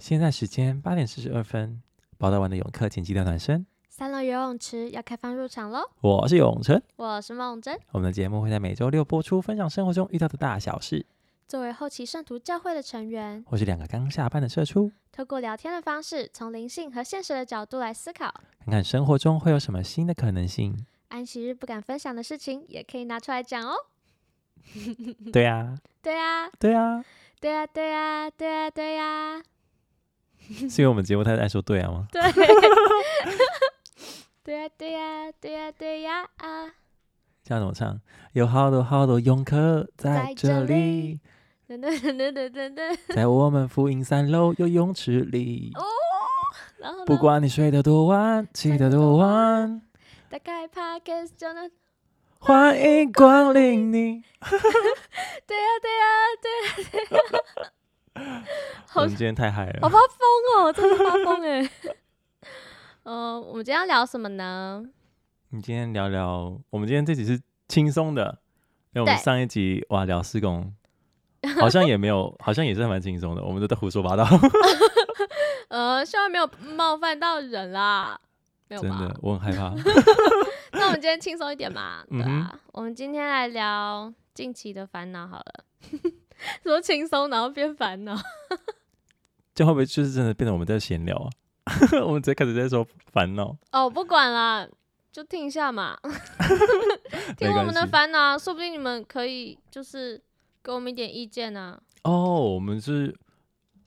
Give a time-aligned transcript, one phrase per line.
[0.00, 1.78] 现在时间八点四十二分，
[2.16, 3.66] 报到完的泳客请记得暖身。
[3.90, 5.82] 三楼游泳池要开放入场喽！
[6.00, 7.78] 我是永成，我是梦真。
[7.90, 11.04] 我们的节目会在每周六播出，分享生活中遇到的大小事。
[11.46, 18.32] 作为后期圣徒教会的成员，或是两个刚下班的社畜，透过聊天的方式，从灵性和现实的角度来思考，
[18.64, 20.74] 看看生活中会有什么新的可能性。
[21.08, 23.74] 安息日不敢分享的事情，也可以拿出来讲哦。
[25.30, 27.02] 对呀， 对呀，对呀，
[27.38, 29.42] 对呀，对呀，对呀，对呀。
[30.68, 32.06] 是因为我们节目太爱说对啊吗？
[32.10, 32.20] 对，
[34.42, 36.66] 对呀，对呀，对呀，对呀啊！
[37.44, 38.00] 这样怎么唱？
[38.32, 41.20] 有好多好多泳客在这里，
[41.66, 45.72] 等等等等等等，在我们福音三楼游泳池里。
[45.76, 45.82] 哦，
[46.78, 49.82] 然后不管你睡得多晚，起得多晚，
[50.28, 51.70] 打开 Podcast 就能
[52.38, 54.22] 欢迎光临你。
[55.46, 56.06] 对呀，对呀，
[56.40, 57.70] 对呀，对呀。
[58.94, 61.70] 我们今天太嗨了，好发疯哦，真的发疯哎。
[63.04, 64.84] 嗯、 呃，我们今天要聊什么呢？
[65.50, 68.38] 你今天聊聊，我们今天这集是轻松的，
[68.92, 70.74] 因为我们上一集哇聊施工，
[71.60, 74.26] 好像也没有，好像也是蛮轻松的，我们都在胡说八道。
[75.68, 78.20] 呃，希望没有冒犯到人啦，
[78.68, 78.88] 没有吧？
[78.88, 79.72] 真的，我很害怕。
[80.72, 85.64] 那我们今天轻松一点嘛，对啊，嗯、我们今天来聊近期的烦恼好了。
[86.64, 88.16] 说轻松，然后变烦恼，
[89.54, 91.28] 这会不会就是真的变成我们在闲聊啊？
[92.04, 93.56] 我们直接开始在说烦恼。
[93.72, 94.68] 哦，不管了，
[95.12, 95.98] 就听一下嘛，
[97.36, 100.20] 听我们的烦恼，说不定你们可以就是
[100.62, 102.10] 给我们一点意见呢、啊。
[102.10, 103.14] 哦，我们是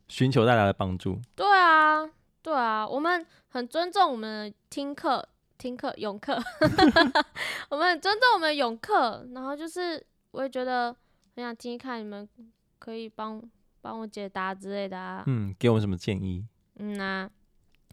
[0.07, 1.19] 寻求大家的帮助。
[1.35, 2.07] 对啊，
[2.41, 6.41] 对啊，我们很尊重我们的听课、听课、泳客，
[7.69, 10.95] 我们很尊重我们的泳客，然后就是我也觉得。
[11.35, 12.27] 很想听听看，你们
[12.79, 13.41] 可以帮
[13.81, 15.23] 帮我解答之类的啊。
[15.27, 16.45] 嗯，给我们什么建议？
[16.75, 17.29] 嗯呐、啊，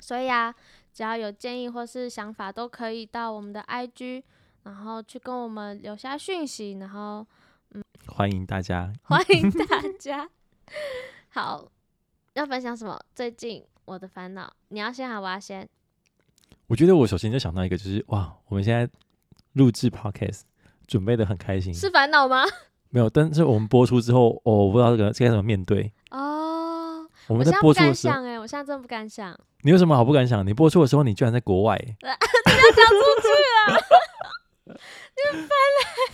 [0.01, 0.55] 所以啊，
[0.93, 4.23] 只要有建议或是想法，都可以到我们的 IG，
[4.65, 7.27] 然后去跟我们留下讯息，然后
[7.71, 10.29] 嗯，欢迎大家， 欢迎 大家。
[11.31, 11.71] 好，
[12.35, 13.01] 要分享什么？
[13.15, 15.69] 最近我的烦恼，你要先还是我要先？
[16.67, 18.89] 我觉得我首先就想到一个，就是哇，我们现在
[19.55, 20.43] 录制 Podcast
[20.87, 22.45] 准备的很开心，是烦恼吗？
[22.91, 27.07] 没有，但是我们播出之后，哦、我不知道这个该怎么面对哦。
[27.29, 29.39] 我们在播出的时候，哎，我现在真的不敢想。
[29.63, 30.45] 你有什么好不敢想？
[30.45, 33.29] 你播出的时候，你居然在国外， 你要讲出去
[34.67, 34.77] 了，
[35.15, 35.51] 你很烦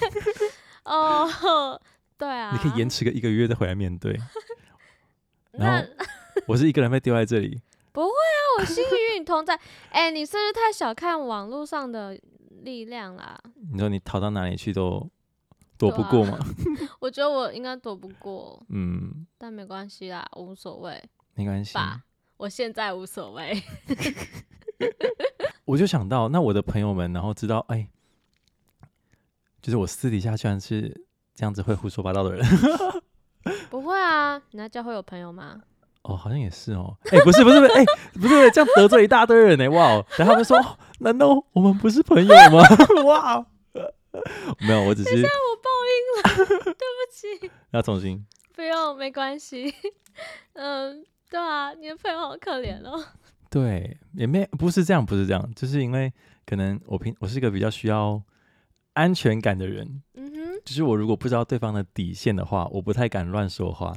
[0.03, 0.53] 嘞。
[0.84, 1.81] 哦，
[2.19, 4.19] 对啊，你可以延迟个一个月再回来面对。
[5.53, 5.88] 然后
[6.47, 9.59] 我是一个人被丢在这里，不会啊，我心里与你同在。
[9.88, 12.19] 哎，你是不是太小看网络上的
[12.62, 13.41] 力量啦？
[13.72, 15.09] 你说你逃到哪里去都。
[15.78, 16.38] 躲不过吗？
[16.38, 16.47] 啊、
[17.00, 21.03] 我觉得我应该躲不过，嗯，但没关系啦，无所谓，
[21.34, 22.03] 没关系吧？
[22.37, 23.62] 我现在无所谓。
[25.65, 27.88] 我就想到，那我的朋友们，然后知道，哎、欸，
[29.60, 31.04] 就是我私底下居然是
[31.34, 32.44] 这样子会胡说八道的人。
[33.70, 35.60] 不会啊，你在教会有朋友吗？
[36.03, 36.97] 哦，好像也是哦。
[37.10, 39.69] 哎、欸，不是，不是，不是，哎、欸，不是，这样得罪一大堆人呢。
[39.70, 40.56] 哇，然后他们说，
[41.00, 42.62] 难道我们不是朋友吗？
[43.04, 43.44] 哇！
[44.60, 45.26] 没有，我只是。
[46.22, 47.50] 了，对不起。
[47.72, 48.25] 要重新。
[48.54, 49.72] 不用，没关系。
[50.54, 53.04] 嗯，对啊，你的朋友好可怜哦。
[53.50, 56.12] 对，也没不是这样，不是这样，就是因为
[56.44, 58.22] 可能我平我是一个比较需要
[58.94, 60.03] 安全感的人。
[60.15, 60.60] 嗯哼。
[60.65, 63.93] 就是我如果不知道对方的底线的话，我不太敢乱说话。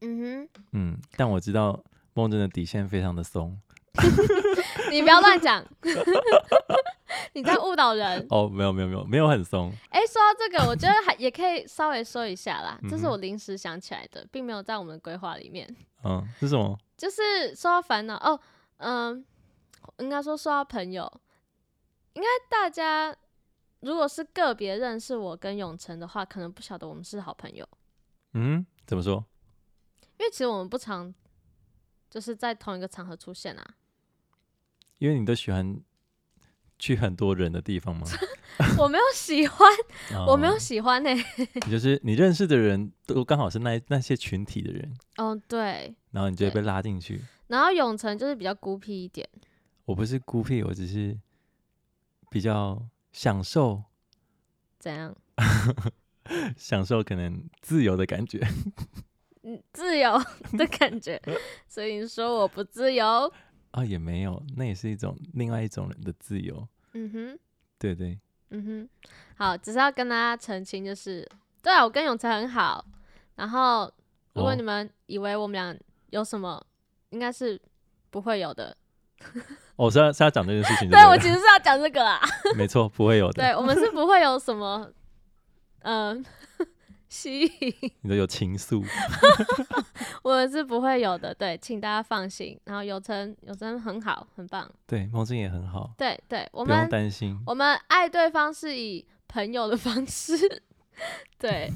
[0.00, 0.48] 嗯哼。
[0.72, 1.82] 嗯，但我知道
[2.14, 3.58] 梦真的底线非常的松。
[4.90, 5.64] 你不要乱讲，
[7.34, 8.26] 你在误导人。
[8.30, 9.72] 哦，没有没有没有没有很松。
[9.90, 12.78] 哎、欸，说到这个，我觉得还也可以稍微说一下啦。
[12.88, 15.68] 这是我临时想起来的，并没有在我们的规划里面。
[16.04, 16.78] 嗯，是什么？
[16.96, 18.38] 就是说到烦恼哦，
[18.78, 19.24] 嗯，
[19.98, 21.10] 应该说说到朋友，
[22.14, 23.14] 应该大家
[23.80, 27.68] 如果是个别认识我跟永成的话，可能不晓得我们是好朋友。
[28.34, 29.24] 嗯，怎么说？
[30.18, 31.12] 因为其实我们不常
[32.08, 33.74] 就是在同一个场合出现啊。
[35.02, 35.80] 因为你都喜欢
[36.78, 38.06] 去很多人的地方吗？
[38.78, 39.68] 我没有喜欢，
[40.28, 41.24] 我没有喜欢呢、欸。
[41.66, 44.94] 你就是你认识的人都刚好是那那些群体的人。
[45.16, 45.92] 哦，对。
[46.12, 47.20] 然后你就会被拉进去。
[47.48, 49.28] 然后永成就是比较孤僻一点。
[49.86, 51.18] 我不是孤僻，我只是
[52.30, 53.82] 比较享受。
[54.78, 55.12] 怎样？
[56.56, 58.38] 享受可能自由的感觉。
[59.42, 60.16] 嗯，自由
[60.56, 61.20] 的感觉。
[61.66, 63.32] 所以你说我不自由？
[63.72, 66.66] 啊、哦，也没有，那也是一种另外一种人的自由。
[66.92, 67.38] 嗯哼，
[67.78, 68.18] 对对，
[68.50, 68.88] 嗯哼，
[69.36, 71.28] 好，只是要跟大家澄清，就是
[71.62, 72.84] 对啊，我跟永成很好。
[73.34, 73.90] 然后，
[74.34, 75.76] 如果你们以为我们俩
[76.10, 76.64] 有什么
[77.10, 77.60] 应该是
[78.10, 78.76] 不会有的。
[79.76, 82.20] 我、哦、是要是要讲这件事情 对，对我其实是要讲这个啦。
[82.56, 83.42] 没错，不会有的。
[83.42, 84.92] 对我们是不会有什么，
[85.80, 86.22] 嗯、
[86.58, 86.66] 呃，
[87.12, 87.74] 吸引。
[88.00, 88.82] 你都有情愫。
[90.24, 92.58] 我是不会有的，对，请大家放心。
[92.64, 94.66] 然后有成有成很好，很棒。
[94.86, 95.92] 对，梦境也很好。
[95.98, 97.38] 对对，我们不用担心。
[97.46, 100.62] 我们爱对方是以朋友的方式。
[101.38, 101.70] 对，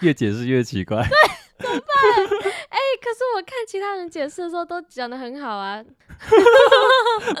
[0.00, 1.02] 越解释越奇怪。
[1.02, 1.10] 对，
[1.58, 1.86] 怎么办？
[2.70, 5.84] 哎、欸，可是我看其他人解释的时候都讲的很好啊。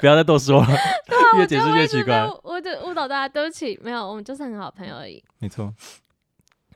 [0.00, 0.66] 不要再多说了。
[1.06, 2.28] 对啊，越解释越奇怪。
[2.42, 5.22] 我就误导大家，对不起，没有，我们就是很好朋友而已。
[5.38, 5.72] 没错。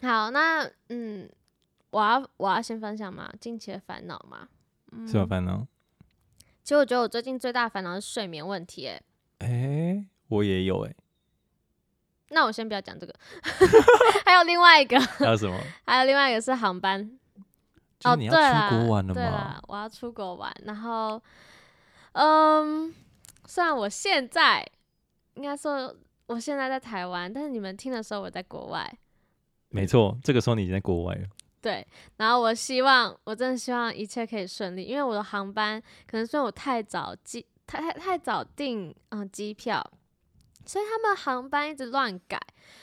[0.02, 1.28] 好，那嗯，
[1.90, 4.48] 我要我要先分享嘛，近期的烦恼嘛。
[4.93, 5.66] 嗯、什么烦恼？
[6.62, 9.02] 其实我觉得我最近最大的烦恼是睡眠问题、欸。
[9.38, 10.96] 哎，哎，我也有哎、欸。
[12.31, 13.14] 那我先不要讲这个，
[14.26, 15.56] 还有另外一个， 还有什么？
[15.87, 17.19] 还有另外一个是航班。
[18.04, 19.14] 哦，你要出国玩了吗？
[19.14, 20.52] 对啦，我要出国玩。
[20.64, 21.22] 然后，
[22.12, 22.92] 嗯，
[23.46, 24.69] 虽然我现在
[25.34, 25.94] 应该说
[26.26, 28.99] 我现在在台湾，但是你们听的时候我在国外。
[29.70, 31.22] 没错，这个时候你已经在国外了。
[31.60, 31.86] 对，
[32.16, 39.84] 然后我希望，我真的希望一切可以顺利，因为我的航班可能是因为我太早机太太太早订嗯机票。
[40.64, 42.40] 所以他们航班一直乱改，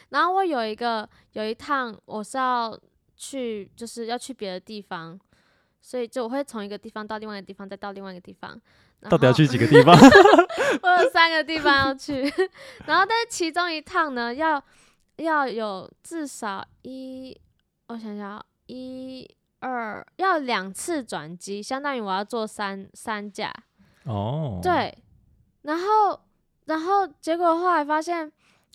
[0.07, 2.80] 然后我有一个有一趟我是要
[3.18, 5.19] 去，就是要去别的地方，
[5.81, 8.57] 所以就我会从一个地方到另外一个地方，再到另外一个地方。
[9.09, 9.94] 到底要去几个地方？
[10.81, 12.21] 我有三个地方要去，
[12.88, 14.63] 然后但是其中一趟呢，要
[15.18, 17.39] 要有至少一，
[17.88, 19.30] 我想想，一
[19.60, 23.54] 二要两次转机，相当于我要坐三三架。
[24.06, 24.98] 哦，对，
[25.62, 26.19] 然后。
[26.65, 28.31] 然后结果后来发现，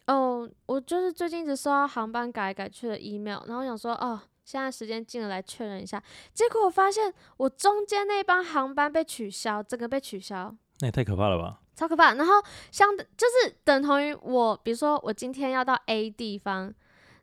[0.08, 6.02] 哦，我就是最近一直收到航班改来改去的 email，然后我想说，哦，现在时间近了，来确认一下。
[6.34, 10.54] 结果我发现我中间那班航班被取消，整个被取消。
[10.80, 11.62] 那也太可怕了吧！
[11.78, 12.14] 超可怕。
[12.14, 12.34] 然后
[12.72, 16.74] 相就是等同于我，比如说我今天要到 A 地方，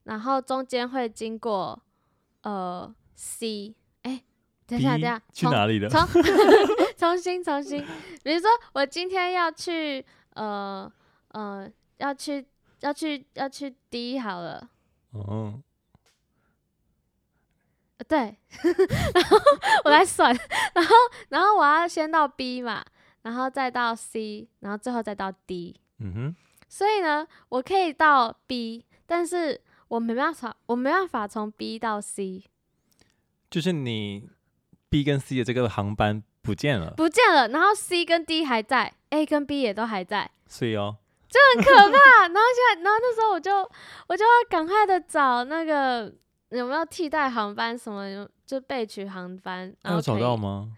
[0.05, 1.77] 然后中间会经过
[2.43, 4.23] 呃 C，哎，
[4.65, 5.89] 等一下，等一下，去哪里的？
[5.89, 5.99] 重
[6.97, 7.85] 重新重新，
[8.23, 10.05] 比如说我今天要去。
[10.35, 10.91] 呃
[11.29, 12.45] 呃，要去
[12.81, 14.69] 要去要去 D 好了。
[15.11, 15.61] 哦。
[17.95, 18.37] 呃，对，
[19.15, 19.37] 然后
[19.85, 20.35] 我来算，
[20.75, 20.93] 然后
[21.29, 22.83] 然后我要先到 B 嘛，
[23.25, 25.75] 然后再到 C，然后最后再到 D。
[25.99, 26.35] 嗯哼。
[26.69, 32.43] 所以呢，我可以到 B，但是我没办法，我没办法从 B 到 C。
[33.49, 34.29] 就是你
[34.89, 36.23] B 跟 C 的这个航班。
[36.45, 37.47] 不见了，不见了。
[37.47, 40.95] 然后 C 跟 D 还在，A 跟 B 也都还在，所以哦，
[41.27, 42.27] 就很可怕。
[42.27, 43.67] 然后现在，然后那时候我就
[44.07, 46.13] 我就要赶快的找那个
[46.49, 49.75] 有没有替代航班，什么就备取航班。
[49.81, 50.71] 那有找到吗？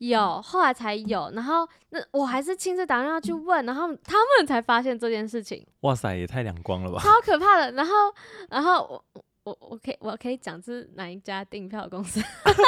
[0.00, 1.30] 有，后来才有。
[1.34, 5.66] 然后那我还是亲自打电话去问，然后他们才发现这件事情。
[5.80, 7.00] 哇塞，也太两光了吧！
[7.00, 7.72] 超可 怕的。
[7.72, 7.92] 然后，
[8.50, 8.82] 然后
[9.14, 9.22] 我。
[9.42, 12.22] 我我可以我可以讲是哪一家订票公司？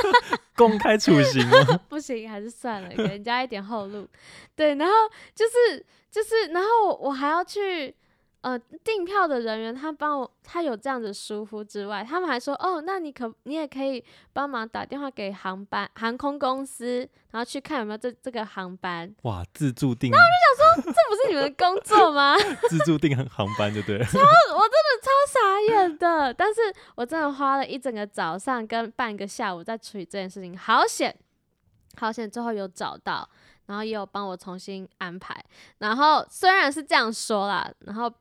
[0.56, 1.78] 公开处刑吗？
[1.86, 4.08] 不行，还是算了，给人家一点后路。
[4.56, 4.94] 对，然后
[5.34, 7.94] 就是就是，然后我我还要去。
[8.42, 19.14] 呃，订票的人员他帮我，他有这样子疏忽之外，他们还说，哦，那你可你也可以帮忙打电话给航班航空公司，然后去看有没有这这个航班。
[19.22, 20.10] 哇，自助订。
[20.10, 22.36] 那我就想说，这不是你们的工作吗？
[22.68, 24.04] 自助订航班就对了。
[24.06, 26.60] 超，我真的超傻眼的，但是
[26.96, 31.16] 我真的花了一整个早上跟半个下午在处理这件事情，好险，
[31.96, 33.28] 好险，最后有找到，
[33.66, 35.32] 然后也有帮我重新安排。
[35.78, 38.12] 然后虽然是这样说啦，然后。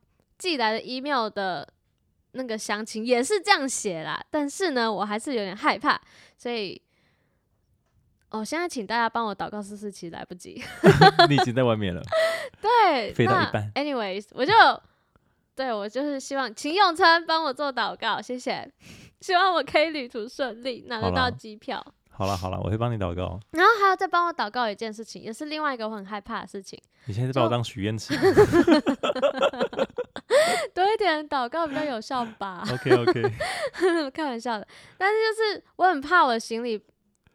[0.41, 1.71] 寄来的 email 的
[2.31, 6.01] 那个详情也是这样写啦，但是呢，我还是有点害怕，
[6.35, 6.81] 所以，
[8.31, 10.59] 哦，现在请大家帮我祷告试试，其实来不及，
[11.29, 12.01] 你已经在外面了，
[12.59, 13.71] 对， 飞到一半。
[13.75, 14.53] anyways，我就，
[15.55, 18.67] 对我就是希望请永成帮我做祷告，谢谢，
[19.21, 21.85] 希望我可以旅途顺利，拿得到机票。
[22.21, 23.39] 好了好了，我会帮你祷告。
[23.49, 26.79] 然后还要再帮我祷告一件事情，也是另外一个我很害怕的事情。
[27.05, 28.13] 你现在是把我当许愿池？
[30.71, 33.23] 多一点祷告比较有效吧？OK OK，
[34.13, 34.67] 开玩笑的。
[34.99, 36.79] 但是就是我很怕我的行李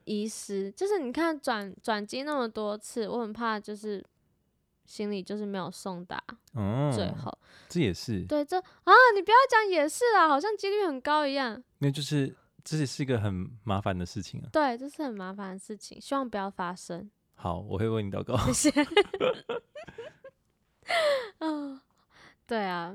[0.04, 4.04] 遗失，就是你看转转机那么多次，我很怕就是
[4.84, 6.22] 行李就是没有送达。
[6.54, 7.36] 嗯，最后
[7.68, 11.60] 这也是对这啊，你不要讲也是啦，好像几率很高一样。
[11.78, 12.32] 那就是
[12.68, 14.48] 这也是一个很麻烦的事情啊。
[14.52, 17.08] 对，这是很麻烦的事情，希望不要发生。
[17.36, 18.36] 好，我会为你祷告。
[18.52, 18.82] 谢谢。
[21.38, 21.82] 啊。
[22.44, 22.94] 对啊，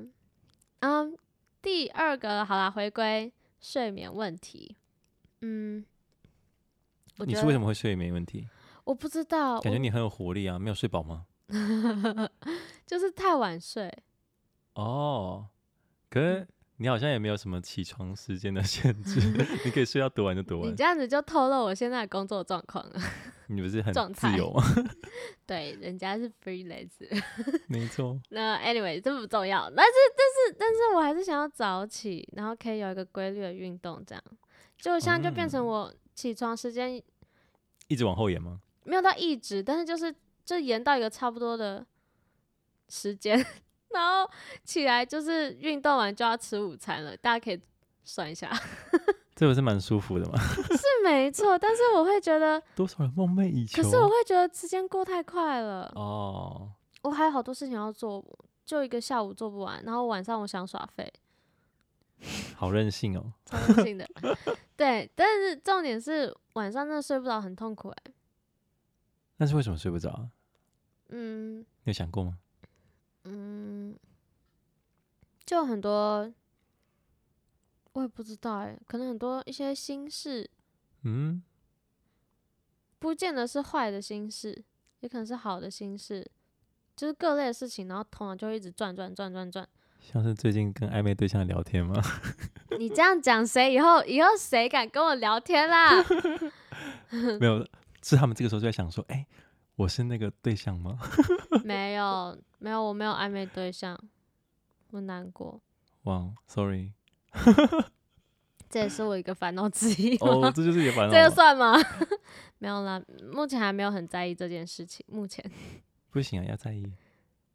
[0.80, 1.18] 嗯，
[1.62, 4.78] 第二个好啦，回归睡眠问题。
[5.42, 5.86] 嗯，
[7.18, 8.48] 你是为什么会睡眠问题？
[8.84, 11.28] 我不知道，感觉你很有活力啊，没有睡饱吗？
[12.86, 13.92] 就是太晚睡。
[14.76, 15.48] 哦，
[16.10, 16.48] 可是
[16.82, 19.20] 你好像也没有什么起床时间的限制，
[19.64, 20.72] 你可以睡到多晚就多晚。
[20.72, 23.00] 你这样子就透露我现在的工作状况了。
[23.46, 24.64] 你不是很自由吗？
[25.46, 26.90] 对，人家是 freelance。
[27.68, 28.20] 没错。
[28.30, 34.24] 那 anyway 这不重要，但是但是但是我还是想要早起，然后可以有一个规律的运动，这样
[34.80, 37.04] 就现在就变成我起床时间、嗯、
[37.90, 38.60] 一直往后延吗？
[38.86, 40.12] 没有到一直，但是就是
[40.44, 41.86] 就延到一个差不多的
[42.90, 43.46] 时间。
[43.94, 44.30] 然后
[44.64, 47.60] 起来就是运动完就要吃午餐了，大家可以
[48.04, 48.52] 算一下。
[49.36, 50.38] 这不是蛮舒服的吗？
[50.40, 53.82] 是没错，但是我会觉得 多少人梦寐以求。
[53.82, 56.72] 可是我会觉得时间过太快了哦。
[57.02, 58.24] 我还有好多事情要做，
[58.64, 61.12] 就一个下午做不完，然后晚上我想耍废。
[62.56, 64.08] 好任性哦，超任性的。
[64.78, 68.14] 对，但是重点是晚上真的睡不着，很痛苦哎。
[69.38, 70.30] 那是为什么睡不着？
[71.10, 72.38] 嗯，你有想过吗？
[73.24, 73.96] 嗯，
[75.46, 76.32] 就很多，
[77.94, 80.50] 我也不知道哎，可能很多一些心事，
[81.04, 81.44] 嗯，
[82.98, 84.64] 不见得是坏的心事，
[85.02, 86.30] 也可能是好的心事，
[86.96, 89.68] 就是各类的事情，然后头脑就会一直转转转转转。
[90.00, 92.02] 像是最近跟暧昧对象聊天吗？
[92.80, 96.04] 你这样讲，谁以后以后谁敢跟我聊天啦？
[97.40, 97.64] 没有，
[98.02, 99.28] 是他们这个时候就在想说，哎、欸。
[99.82, 101.00] 我是那个对象吗？
[101.66, 104.00] 没有，没有，我没有暧昧对象，
[104.92, 105.60] 我难过。
[106.04, 106.94] 哇、wow，Sorry，
[108.70, 110.16] 这也是我一个烦恼之一。
[110.18, 111.10] 哦，这就是你的烦恼。
[111.14, 111.76] 这个算吗？
[112.60, 113.02] 没有啦，
[113.34, 115.04] 目前还没有很在意这件事情。
[115.10, 115.44] 目前
[116.12, 116.86] 不行啊，要在意。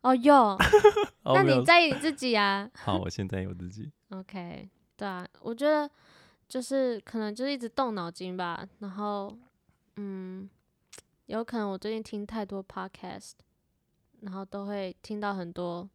[0.00, 0.56] 哦哟，
[1.24, 2.68] 那你在意你自己啊？
[2.74, 3.92] 好，我现在意我自己。
[4.08, 5.88] OK，对啊，我觉得
[6.48, 9.32] 就是可能就是一直动脑筋吧，然后
[9.94, 10.50] 嗯。
[11.26, 13.32] 有可能我最近听太多 podcast，
[14.20, 15.88] 然后都会听到很多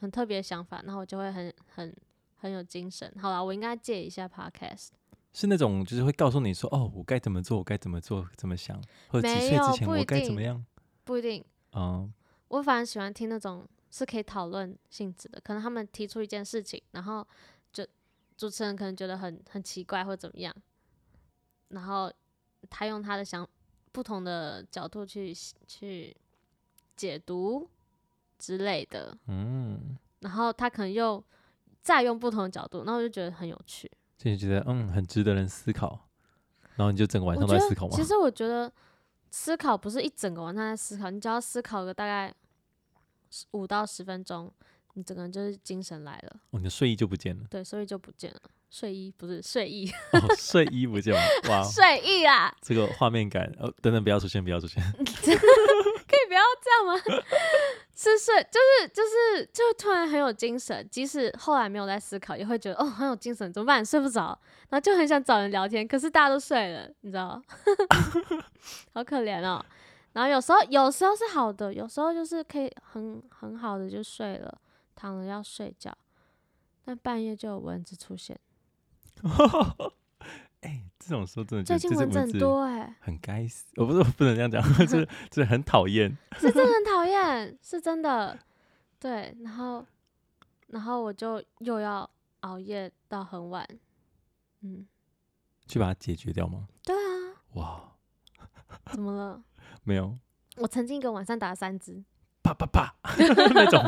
[0.00, 1.94] 很特别的想法，然后我就会很很
[2.36, 3.12] 很有精神。
[3.20, 4.88] 好啦，我应该戒一下 podcast。
[5.34, 10.64] 是那种就是会告诉你说，哦，我该怎么做，我该怎么做，怎么想，或者几岁之前我该怎么样？
[11.04, 11.44] 不一定。
[11.72, 12.10] 嗯，
[12.48, 17.26] 我反而喜欢听那种是可以讨论性质的，可能他们提出一件事情，然后
[17.70, 17.86] 就
[18.38, 20.54] 主持人可能觉得很很奇怪或怎么样，
[21.68, 22.10] 然后
[22.70, 23.46] 他用他的想。
[23.92, 25.32] 不同的角度去
[25.66, 26.16] 去
[26.96, 27.68] 解读
[28.38, 31.22] 之类的，嗯，然后他可能又
[31.82, 36.08] 再用不同的角度，那我就觉得很有趣，就觉得嗯很值得人思考，
[36.76, 37.94] 然后你就整个晚上都在思考吗？
[37.94, 38.72] 其实我觉得
[39.30, 42.34] 思考不是一整个晚上在思考，你只要思考个大概
[43.52, 44.52] 五到十分钟，
[44.94, 48.40] 你整个人就是精神来了，哦，你的睡意就不见了，对，睡意就不见了。
[48.72, 56.96] 睡衣不是睡衣，哦，睡衣不见了， 哇，睡衣啊，这个画面感，哦，等等，不要出现，不要出现， 可以不要这样吗？
[57.94, 63.84] 是睡，就是就是就突然很有精神，即使后来没有在思考，也会觉得哦很有精神，怎么办？
[63.84, 64.36] 睡不着，
[64.70, 67.40] 然后就很想找人聊天，可是大家都睡了，你知道
[68.94, 69.62] 好可怜哦。
[70.14, 74.58] 然后有时候有时候是好的，有时候就是可以很很好的就睡了，
[74.96, 75.94] 躺着要睡觉，
[76.86, 78.40] 但半夜就有蚊子出现。
[80.60, 83.66] 哎、欸，这种时候真的最近蚊子很多哎、欸，很该死！
[83.76, 88.38] 我不是我不能这样讲，就是就是很讨厌，是真的很讨厌，是真的。
[88.98, 89.84] 对，然后
[90.68, 92.08] 然后我就又要
[92.40, 93.66] 熬夜到很晚，
[94.60, 94.86] 嗯，
[95.66, 96.68] 去把它解决掉吗？
[96.84, 97.34] 对啊。
[97.54, 97.94] 哇，
[98.92, 99.42] 怎么了？
[99.82, 100.16] 没有。
[100.56, 102.04] 我曾经一个晚上打了三只，
[102.42, 102.94] 啪啪啪
[103.54, 103.82] 那种。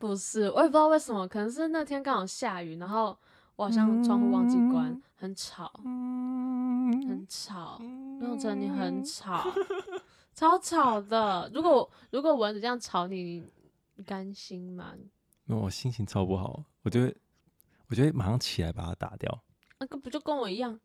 [0.00, 3.14] 不是，我也不知道为什么，可能是那天刚好下雨，然后
[3.54, 7.78] 我好像窗户忘记关，很吵，很吵，
[8.22, 9.44] 用成你很吵，
[10.34, 11.50] 超吵的。
[11.52, 13.44] 如果如果蚊子这样吵你，
[13.96, 14.94] 你甘心吗？
[15.44, 17.16] 那我心情超不好，我就会，
[17.88, 19.42] 我就会马上起来把它打掉。
[19.80, 20.80] 那个不就跟我一样？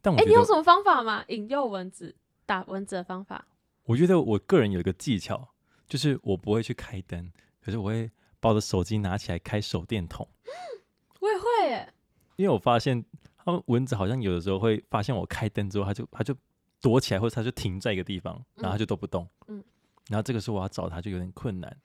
[0.00, 1.24] 但我哎、欸，你有什么方法吗？
[1.26, 2.14] 引诱蚊子、
[2.46, 3.44] 打蚊子的方法？
[3.82, 5.48] 我觉得我个人有一个技巧，
[5.88, 8.08] 就是我不会去开灯，可是我会。
[8.40, 10.28] 把我的手机拿起来开手电筒，
[11.20, 11.92] 我也会耶。
[12.36, 13.04] 因为我发现，
[13.44, 16.36] 他们蚊子好像有的时候会发现我开灯之后，它就它就
[16.80, 19.28] 躲起来，或者它就停在一个地方，然后它就都不动。
[19.48, 19.62] 嗯，
[20.08, 21.76] 然后这个时候我要找它就有点困难。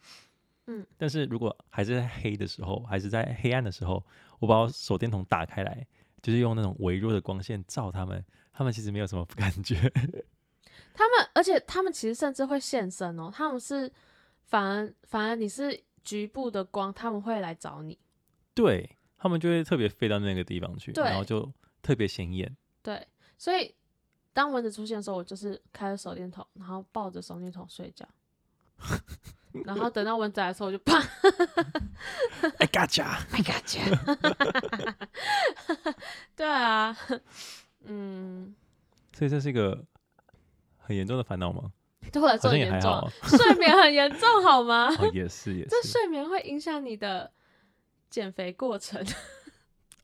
[0.68, 4.06] 嗯，但是如果还是在黑的时候，还是在黑暗的时候，
[4.40, 5.86] 我把我手电筒打开来，
[6.22, 9.92] 就是用那种微弱的光线照它们，它们其实没有什么感觉。
[10.94, 13.32] 他们，而且他们其实甚至会现身哦。
[13.34, 13.92] 他们是
[14.44, 15.84] 反而反而你是。
[16.04, 17.98] 局部的光，他们会来找你，
[18.54, 22.56] 对，他们就会特别飞到那个地方去，然后就特别显眼。
[22.82, 23.08] 对，
[23.38, 23.74] 所以
[24.34, 28.08] 当蚊子出现的时候，我就是开着手电筒，然后抱着手电筒睡觉，
[29.66, 31.00] 然后等到蚊子来的时候，我就啪，
[32.60, 35.08] I gotcha，I gotcha，
[36.36, 36.98] 对啊，
[37.86, 38.54] 嗯，
[39.14, 39.86] 所以这是一个
[40.78, 41.72] 很严重的烦恼吗？
[42.12, 44.88] 对我来说很严重，好睡眠很严重，好吗？
[45.00, 47.32] 哦，也是也是，这睡眠会影响你的
[48.10, 49.04] 减肥过程。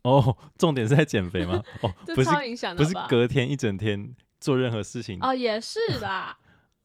[0.03, 1.61] 哦，重点是在减肥吗？
[1.81, 5.19] 哦， 不是，影响的不是隔天一整天做任何事情。
[5.21, 6.37] 哦，也是啦，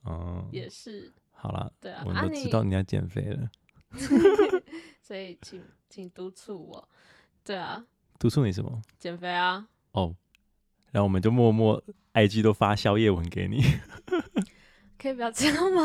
[0.05, 1.13] 嗯， 也是。
[1.33, 3.51] 好啦，对啊，我们都知道你要减肥了，
[5.03, 6.89] 所以请请督促我。
[7.45, 7.85] 对啊，
[8.19, 8.81] 督促你什么？
[8.99, 9.69] 减肥啊。
[9.93, 10.15] 哦，
[10.91, 11.83] 然后我们就默默
[12.15, 13.63] IG 都发宵夜文给你。
[15.05, 15.83] 可以不要这样吗？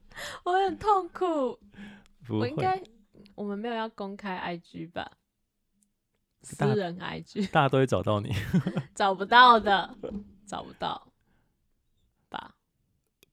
[0.44, 1.58] 我很痛苦。
[2.30, 2.82] 我应该，
[3.34, 5.12] 我们没有要公开 IG 吧？
[6.40, 8.30] 私人 IG，大家都会找到你。
[8.96, 9.94] 找不到的，
[10.46, 11.06] 找不到
[12.30, 12.54] 吧？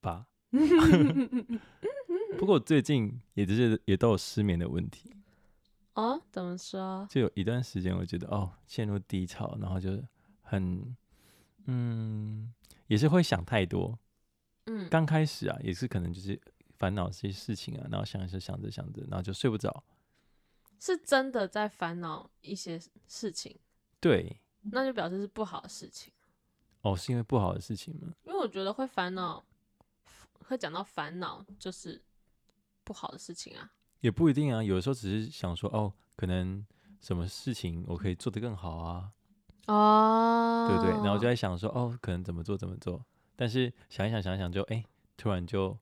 [0.02, 0.28] 吧。
[2.38, 5.16] 不过最近也就是也都有失眠的问题。
[5.94, 6.22] 哦？
[6.30, 7.08] 怎么说？
[7.10, 10.04] 就有一段时间，我觉得哦，陷入低潮，然后就
[10.42, 10.98] 很，
[11.66, 12.54] 嗯，
[12.88, 13.98] 也是会想太多。
[14.70, 16.40] 嗯，刚开始啊，也是可能就是
[16.78, 19.84] 烦恼这些事情啊，然后想着想着想着，然后就睡不着。
[20.80, 23.60] 是真的在烦恼一些事情，
[24.00, 26.14] 对，那就表示是不好的事情。
[26.82, 28.14] 哦，是因为不好的事情吗？
[28.24, 29.44] 因为我觉得会烦恼，
[30.48, 32.02] 会讲到烦恼就是
[32.86, 33.72] 不好的事情啊。
[34.00, 36.66] 也不一定啊，有的时候只是想说，哦，可能
[37.02, 39.12] 什么事情我可以做得更好啊。
[39.68, 40.92] 哦，对不对？
[41.04, 43.06] 然后就在想说，哦，可能怎么做怎么做。
[43.40, 44.84] 但是想一想，想一想就，就哎，
[45.16, 45.80] 突然就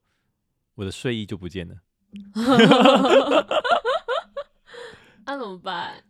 [0.75, 1.81] 我的睡意就不见了。
[5.25, 6.03] 那、啊、怎么办？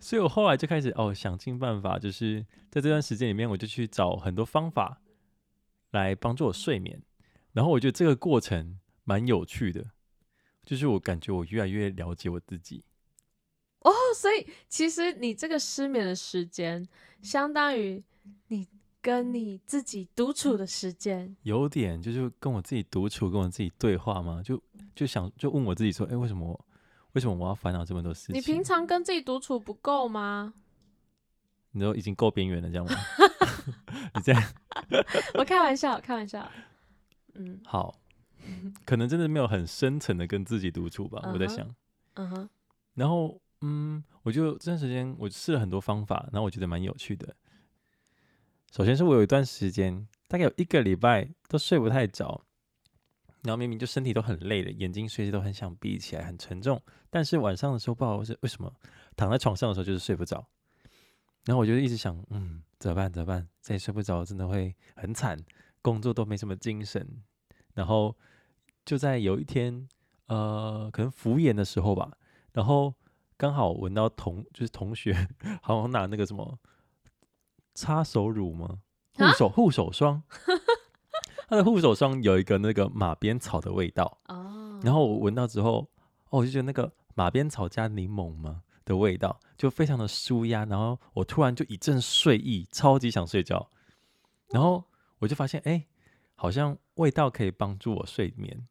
[0.00, 5.00] 所以我后来就开始哦，想尽办法，就是在这段时间里面，我就去找很多方法
[5.92, 7.00] 来帮助我睡眠。
[7.52, 9.92] 然后我觉得这个过程蛮有趣的，
[10.64, 12.82] 就是我感觉我越来越了解我自己。
[13.82, 16.88] 哦，所以其实你这个失眠的时间，
[17.22, 18.02] 相当于
[18.48, 18.66] 你。
[19.02, 24.42] 跟你自己独处的时间，有点就是跟我自己独处，跟我自己对话吗？
[24.44, 24.60] 就
[24.94, 26.66] 就想就问我自己说，哎、欸，为什么
[27.12, 28.36] 为什么我要烦恼这么多事情？
[28.36, 30.54] 你平常跟自己独处不够吗？
[31.72, 32.92] 你都已经够边缘了，这样吗？
[34.14, 34.42] 你这样，
[35.38, 36.50] 我开玩笑，开玩笑。
[37.34, 37.94] 嗯，好，
[38.84, 41.20] 可能真的没有很深层的跟自己独处吧。
[41.22, 41.72] Uh 我在想，
[42.14, 42.48] 嗯哼。
[42.94, 47.34] 然后，嗯，我就这段时间我试了很多方法，然后我觉得蛮有趣的。
[48.70, 52.40] 首先是我有一段时间，大概有一个礼拜都睡不太着，
[53.42, 56.80] 然后明明就身体都很累了，眼睛随时都很想闭起来，很沉重。
[57.10, 58.72] 但是晚上的时候不知道是为什么，
[59.16, 60.46] 躺在床上的时候就是睡不着。
[61.46, 63.12] 然后我就一直想，嗯，怎么办？
[63.12, 63.48] 怎么办？
[63.60, 65.36] 再睡不着真的会很惨，
[65.82, 67.04] 工作都没什么精神。
[67.74, 68.16] 然后
[68.84, 69.88] 就在有一天，
[70.26, 72.12] 呃，可能敷衍的时候吧，
[72.52, 72.94] 然后
[73.36, 75.26] 刚好闻到同就是同学
[75.60, 76.56] 好像拿那个什么。
[77.74, 78.78] 擦手乳吗？
[79.14, 80.22] 护手护手霜，
[81.48, 84.80] 它的护手霜有一个那个马鞭草的味道哦。
[84.82, 85.90] 然后我闻到之后，
[86.30, 90.64] 哦，我就觉得那个马鞭草加柠檬嘛的味道，就非常的舒压。
[90.64, 93.70] 然后我突然就一阵睡意，超级想睡觉。
[94.48, 94.82] 然后
[95.18, 95.86] 我就发现，哎，
[96.34, 98.66] 好像味道可以帮助我睡眠。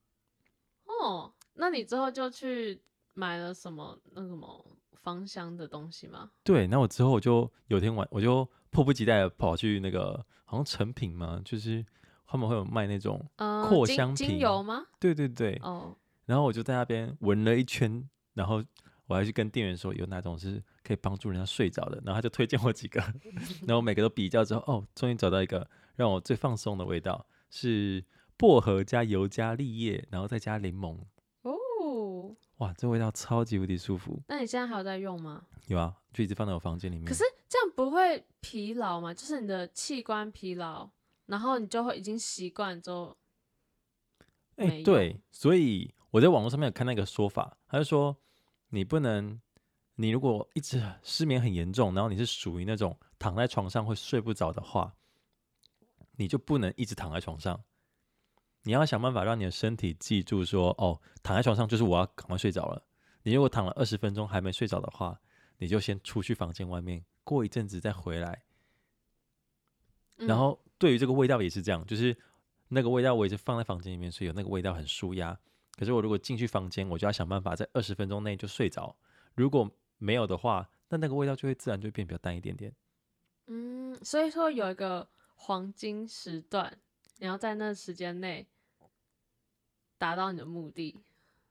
[0.86, 2.82] 哦，那你之后就去
[3.14, 4.66] 买了什么那什么
[5.02, 6.32] 芳香的东西吗？
[6.44, 8.48] 对，那我之后我就有天晚我就。
[8.72, 11.84] 迫不及待的跑去那个好像成品嘛，就是
[12.28, 14.86] 他们会有卖那种扩香精油吗？
[15.00, 15.60] 对对对。
[15.64, 15.96] 哦。
[16.28, 18.64] 然后我就在那边闻了一圈，然后
[19.08, 23.02] 我还去跟店员说有哪种是可以帮助人家睡着的，然后他就推荐我几个，
[23.66, 28.06] 然后每个都比较之后，哦，终于找到一个让我最放松的味道，是
[28.38, 30.96] 薄荷加尤加利叶，然后再加柠檬。
[32.60, 32.68] 哦。
[32.68, 34.22] 哇，这味道超级无敌舒服。
[34.28, 35.44] 那你现在还有在用吗？
[35.68, 37.06] 有啊，就一直放在我房间里面。
[37.06, 39.14] 可是这样不会疲劳吗？
[39.14, 40.90] 就是你的器官疲劳，
[41.26, 43.18] 然后你就会已经习惯之后。
[44.56, 48.18] 哎、欸，对，所以我在网络上面有看那个说法，他就说
[48.70, 49.40] 你不能，
[49.96, 54.94] 你如果一直失眠很严重，然后你是属于那种躺在床上会睡不着的话，
[56.18, 57.64] 你就不能一直躺在床上。
[58.70, 62.86] 你要想办法让你的身体记住说，哦，躺在床上就是我要赶快睡着了。
[63.24, 65.20] 你如果躺了二十分钟还没睡着的话，
[65.58, 68.44] 你就先出去房间外面，过一阵子再回来。
[70.18, 72.16] 然后对于这个味道也是这样，就是
[72.68, 75.36] 那个味道我也是放在房间里面，所以有那个味道很舒压。
[75.76, 78.96] 可是我如果进去房间，我就要想办法在二十分钟内就睡着。
[79.34, 82.72] 如果没有的话，那那个味道就会自然就会变比较淡一点点。
[83.48, 83.98] 嗯。
[84.04, 86.78] 所以说有一个黄金时段，
[87.18, 88.48] 你要在那时间内
[90.00, 90.96] 达到你的目的。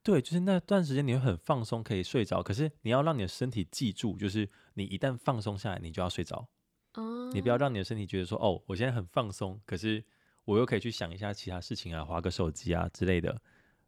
[0.02, 2.42] 对，就是那段时间你会很放松，可以睡着。
[2.42, 6.48] 可是你要让你的身体记住，就是你一旦放松下来，你就要睡着。
[6.94, 10.02] 哦，你不要让你的身体觉得说，哦，我现在很放松，可是
[10.46, 13.40] 我又可以去想一下其他事情啊，划个手机啊之类的。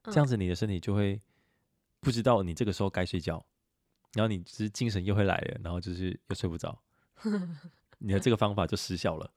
[0.05, 1.21] 这样子你的身体就会
[2.01, 3.43] 不知道你这个时候该睡觉，
[4.13, 6.79] 然后你只是精神又会来了，然后就是又睡不着，
[7.99, 9.33] 你的这个方法就失效了。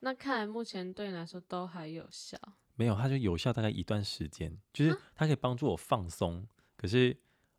[0.00, 2.38] 哦，那看来目前对你来说都还有效。
[2.74, 6.46] 没有，它就有效大概一段时间，就是它可以帮助我放松。
[6.76, 7.16] 可是，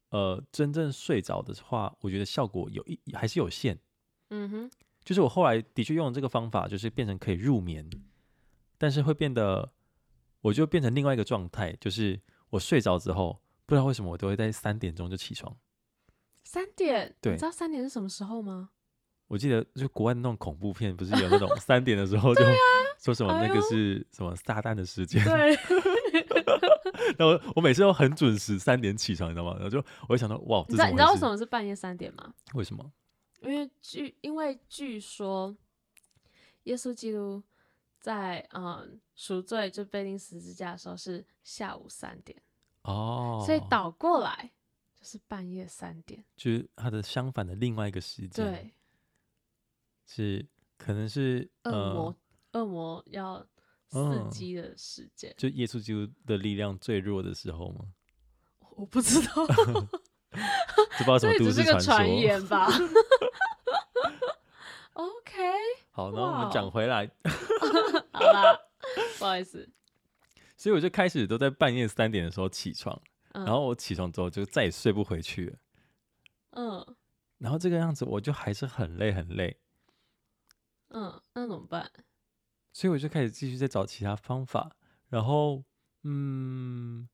[0.09, 3.77] 呃，真正睡着的话，我觉得效果有一还是有限。
[4.29, 4.71] 嗯哼，
[5.03, 7.87] 就是我后来的确用了这个方法，就是变成可以入眠，
[8.79, 9.71] 但是会变得，
[10.41, 15.55] 我就变成另外一个状态，就是我睡着之后，不知道为什么我都会在三点钟就起床。
[16.43, 17.15] 三点？
[17.21, 18.71] 对，你知道三点是什么时候吗？
[19.31, 22.43] 我记得就国外那种恐怖片，不是有那种三点的时候就。
[22.99, 25.23] 说什么那个是什么撒旦的时间？
[25.23, 25.55] 对。
[27.17, 29.53] 然后我每次都很准时三点起床，你知道吗？
[29.53, 32.31] 然后就我就想到哇，你知道你知道为什么是半夜三点吗？
[32.53, 32.91] 为什么？
[33.41, 35.57] 因为据因为据说
[36.65, 37.41] 耶稣基督
[37.99, 42.39] 在嗯赎罪就被钉十字架的时候是下午三点
[42.83, 44.51] 哦，所以倒过来
[44.95, 48.45] 就是半夜三点，就是它的相反的另外一个时间。
[48.45, 48.71] 对，
[50.05, 50.45] 是
[50.77, 52.15] 可能是恶魔。
[52.53, 53.45] 恶魔要
[53.89, 57.85] 伺机的时间，就耶稣基督的力量最弱的时候吗？
[58.75, 59.47] 我不知道
[60.97, 62.67] 这不知道什么都市传言吧？
[64.93, 65.33] OK，
[65.91, 67.09] 好，那我们讲回来，
[68.11, 68.59] 好啦，
[69.17, 69.69] 不好意思。
[70.57, 75.57] 所以我就开始都在半夜三点的时候起床，嗯、然后我起床之后就再也睡不回去了。
[76.51, 76.95] 嗯，
[77.37, 79.57] 然后这个样子我就还是很累很累。
[80.93, 81.89] 嗯，那怎么办？
[82.73, 84.75] 所以我就开始继续在找其他方法，
[85.09, 85.63] 然后，
[86.03, 87.07] 嗯，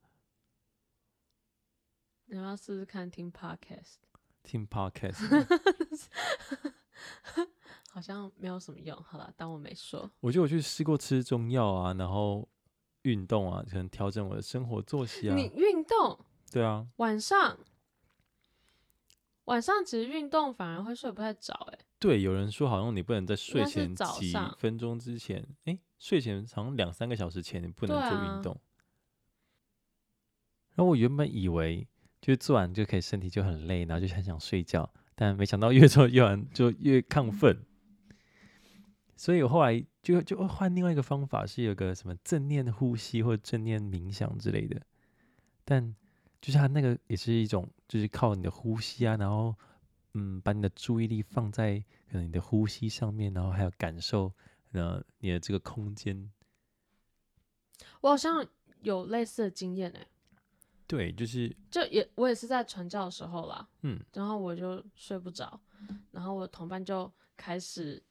[2.25, 3.95] 你要试试看听 podcast，
[4.43, 5.17] 听 podcast，
[7.89, 8.95] 好像没有什么用。
[9.03, 10.09] 好了，当我没说。
[10.19, 12.47] 我觉得我去试过吃中药啊，然后
[13.03, 15.35] 运动啊，可能调整我的生活作息啊。
[15.35, 16.19] 你运动？
[16.51, 16.87] 对啊。
[16.97, 17.57] 晚上？
[19.45, 21.79] 晚上其实运动反而会睡不太着，哎。
[21.99, 28.53] 对，有人说好像你不能在睡前几分钟之前，哎，睡前好像两三个小时前你不能做运动。
[28.53, 28.61] 啊、
[30.75, 31.87] 然后我原本以为
[32.21, 37.65] 就是做完就可以身体就很累，然后就很想睡觉，但没想到越做越完就越亢奋。
[39.15, 44.79] 所以我后来就就换另外一个方法，是有个什么正念呼吸或者正念冥想之类的。
[45.65, 45.95] 但
[46.39, 49.55] 就是它那个也是一种，就是靠你的呼吸啊，然后。
[50.13, 54.33] 嗯，把你的注意力放在可能你的呼吸上面，然后还有感受，
[54.71, 56.31] 呃，你的这个空间。
[58.01, 58.45] 我好像
[58.81, 60.07] 有类似的经验哎。
[60.87, 65.59] 对，就是就也我也是在传教的时候啦，嗯，然后我就睡不着，
[66.11, 68.01] 然后我的同伴就开始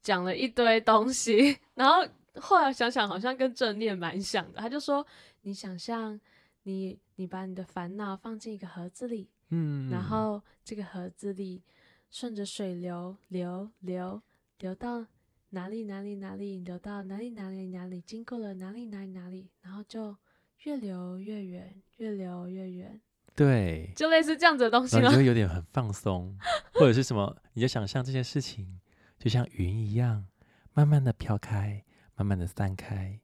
[0.00, 5.04] 讲了一堆东西，然后后来想想好像跟正念蛮像的，他就说
[5.40, 6.18] 你想象
[6.62, 9.28] 你你把你的烦恼放进一个盒子里。
[9.54, 11.62] 嗯，然后这个盒子里
[12.10, 14.22] 顺着水流流流
[14.58, 15.06] 流到
[15.50, 20.16] 哪里哪里哪里，流到哪里哪里哪里，经过了哪里哪里哪里，然后就
[20.64, 22.98] 越流越远，越流越远。
[23.34, 25.02] 对，就类似这样子的东西吗？
[25.02, 26.34] 你 就会有点很放松，
[26.72, 27.36] 或者是什么？
[27.52, 28.80] 你就想象这些事情
[29.18, 30.26] 就像云一样，
[30.72, 31.84] 慢慢的飘开，
[32.14, 33.20] 慢慢的散开。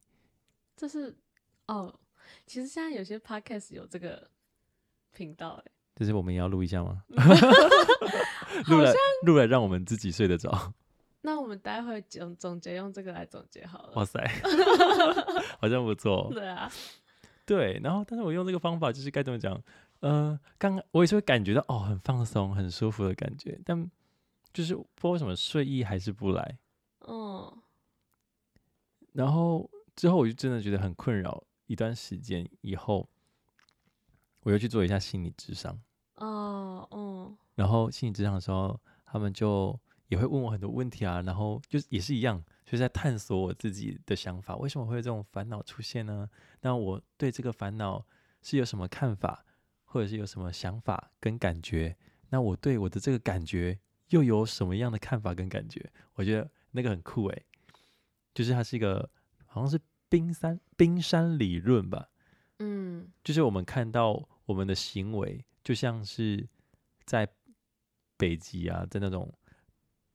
[0.75, 1.17] 这是
[1.65, 1.99] 哦，
[2.45, 4.29] 其实现在有些 podcast 有这个
[5.11, 5.71] 频道哎。
[5.99, 7.03] 就是我们也要录一下吗？
[8.67, 8.93] 录了
[9.25, 10.73] 录了，让我们自己睡得着。
[11.21, 13.93] 那我们待会总总结用这个来总结好了。
[13.95, 14.25] 哇塞，
[15.59, 16.29] 好像不错。
[16.33, 16.71] 对啊，
[17.45, 17.79] 对。
[17.83, 19.53] 然后，但是我用这个方法，就是该怎么讲？
[19.99, 23.91] 嗯、呃，刚刚我也是会感觉到哦，很放松、很舒服的感觉，但
[24.53, 26.57] 就是不知道为什么睡意还是不来。
[27.05, 27.61] 嗯。
[29.11, 33.09] 然后之后我就真的觉得很困扰，一段时间以后，
[34.43, 35.77] 我又去做一下心理智商。
[36.19, 39.77] 哦，嗯，然后心理职场的时候，他们就
[40.07, 46.29] 也会问我很多问题啊，然后就也是一样，就是在探索我自己的想法，为什么会有这种烦恼出现呢？
[46.61, 48.05] 那我对这个烦恼
[48.41, 49.45] 是有什么看法，
[49.85, 51.95] 或者是有什么想法跟感觉？
[52.29, 53.79] 那我对我的这个感觉
[54.09, 55.89] 又有什么样的看法跟感觉？
[56.15, 57.45] 我觉得那个很酷诶，
[58.33, 59.09] 就是它是一个
[59.45, 59.79] 好像是
[60.09, 62.09] 冰山冰山理论吧，
[62.59, 65.45] 嗯，就是我们看到我们的行为。
[65.69, 66.49] 就像是
[67.05, 67.29] 在
[68.17, 69.31] 北极啊，在那种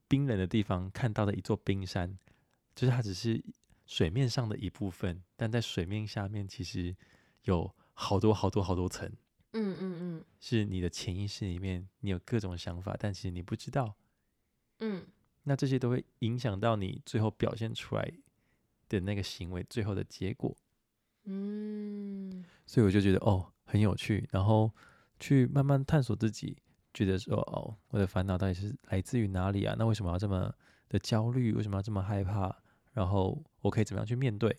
[0.08, 2.18] 冰冷的地方看到的一座冰山，
[2.74, 3.40] 就是它只是
[3.86, 6.96] 水面上的一部分，但在水面下面其实
[7.44, 9.08] 有好多好多好多层。
[9.52, 13.94] 嗯嗯嗯，是你的潜意识里面，你有各种想法，但其实你不知道。
[14.80, 15.06] 嗯，
[15.44, 18.12] 那这些都会影响到你最后表现出来
[18.88, 20.56] 的那个行为，最后的结果。
[21.26, 24.68] 嗯，所以我就觉得哦，很有趣，然后
[25.24, 26.54] 去慢慢探索自己，
[26.92, 29.74] 觉得说哦，我的烦恼到底是来自于哪里啊？
[29.78, 30.54] 那为什么要这么
[30.88, 31.54] 的焦虑？
[31.54, 32.54] 为什么要这么害怕？
[32.92, 34.54] 然后我可以怎么样去面对？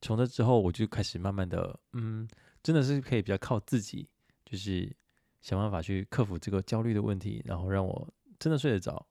[0.00, 2.28] 从这之后，我就开始慢慢的，嗯，
[2.62, 4.08] 真的是可以比较靠自己，
[4.44, 4.94] 就是
[5.40, 9.06] 想办法去克服这个焦虑的问题，然后让我真的睡得着，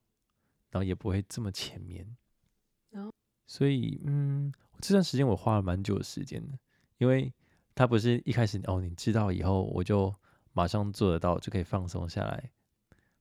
[0.72, 2.16] 然后也不会这么浅眠。
[2.92, 3.12] 哦，
[3.46, 4.54] 所以，嗯。
[4.80, 6.58] 这段时间我花了蛮久的时间的，
[7.00, 7.34] 因为
[7.74, 10.14] 他不是一开始哦，你知道以后我就
[10.58, 12.50] 马上做得到，就可以放松下来。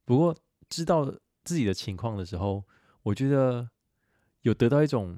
[0.07, 0.35] 不过
[0.70, 1.05] 知道
[1.44, 2.64] 自己的情况的时候，
[3.03, 3.68] 我觉得
[4.40, 5.16] 有得到一种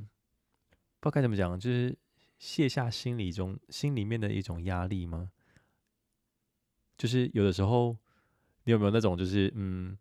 [0.99, 1.97] 不知道该怎么讲，就是
[2.41, 5.31] 卸下心里中心里面的一种压力吗？
[6.97, 7.97] 就是有的时候，
[8.65, 9.97] 你有没有那种就是嗯，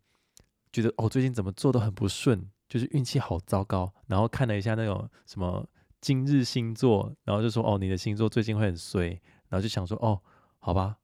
[0.72, 5.64] 觉得哦最近怎么做都很不顺，就是运气好糟糕，然后看了一下那种什么。
[6.00, 10.22] 今日星座，然后就说哦，你的星座最近会很衰，然后就想说哦，
[10.60, 10.96] 好吧，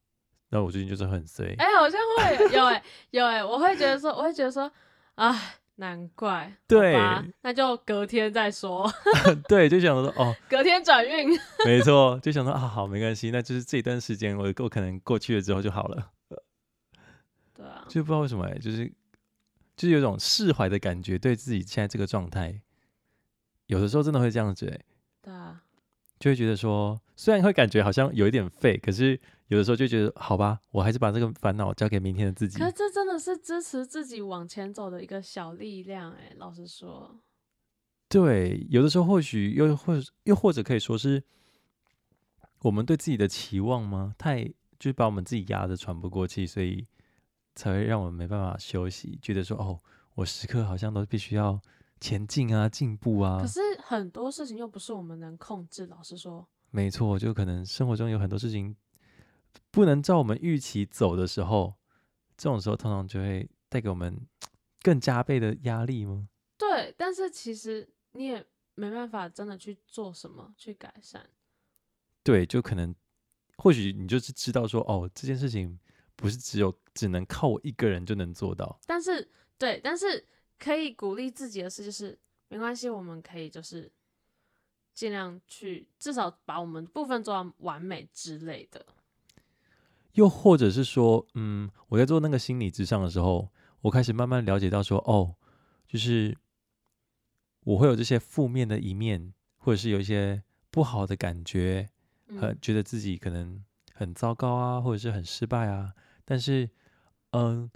[0.55, 1.53] 那我最近就是很衰。
[1.59, 4.71] 哎、欸，好像会有哎、欸，有哎、欸，我会觉得说，我会觉得说，
[5.17, 5.37] 啊，
[5.75, 6.55] 难怪。
[6.69, 6.97] 对，
[7.43, 8.88] 那就隔天再说。
[9.49, 11.29] 对，就想说哦， 隔天转运。
[11.64, 16.12] 没错，就想说啊，好，没关系，那就是这一段时间我我可能过去了之后就好了。
[16.29, 18.87] 对啊，就不知道为什么、欸，就是
[19.77, 22.61] 就是有种释怀的感觉，对自己现在这个状态。
[23.67, 24.81] 有的时候真的会这样子，哎，
[26.25, 32.59] 就会觉得说，虽然会感觉好像有一点废，可是有的时候就觉得，好吧，我还是把这个烦恼交给明天的自己。
[32.59, 37.21] 可是这真的是支持自己往前走的一个小力量，哎，老实说，
[38.09, 41.23] 对，有的时候或许又或又或者可以说是
[42.61, 44.15] 我们对自己的期望吗？
[44.17, 44.45] 太
[44.79, 46.87] 就是把我们自己压得喘不过气，所以
[47.55, 49.79] 才会让我们没办法休息，觉得说，哦，
[50.15, 51.61] 我时刻好像都必须要。
[52.05, 53.38] 前进啊，进步啊！
[53.40, 55.87] 可是很多事情又不是我们能控制。
[55.87, 58.77] 老实说，没错，就可能生活中有很多事情
[59.71, 61.73] 不能照我们预期走的时候，
[62.37, 64.21] 这种时候通常就会带给我们
[64.85, 66.29] 更加倍的压力吗？
[66.59, 71.27] 对，但是其实你也没办法真的去做什么去改善。
[72.23, 72.95] 对，就可能
[73.57, 75.81] 或许你就是知道说，哦，这件事情
[76.17, 78.79] 不是只有只能靠我一个人就能做到。
[78.85, 80.23] 但是，对，但是。
[80.59, 83.90] 可以鼓励自己的事就是没关系，我们可以就是
[84.95, 88.87] 尽量去至少把我们部分做到完美之类的。
[90.12, 93.51] 又或者是说，嗯，我在做那个心理咨商的时候，
[93.83, 95.35] 我开始慢慢了解到说，哦，
[95.88, 96.37] 就是
[97.64, 101.90] 我会有这些负面的一面，或者是有一些不好的感觉，
[102.38, 106.71] 很觉得自己可能很糟糕啊，或者是很失败啊，但是，
[107.31, 107.71] 嗯。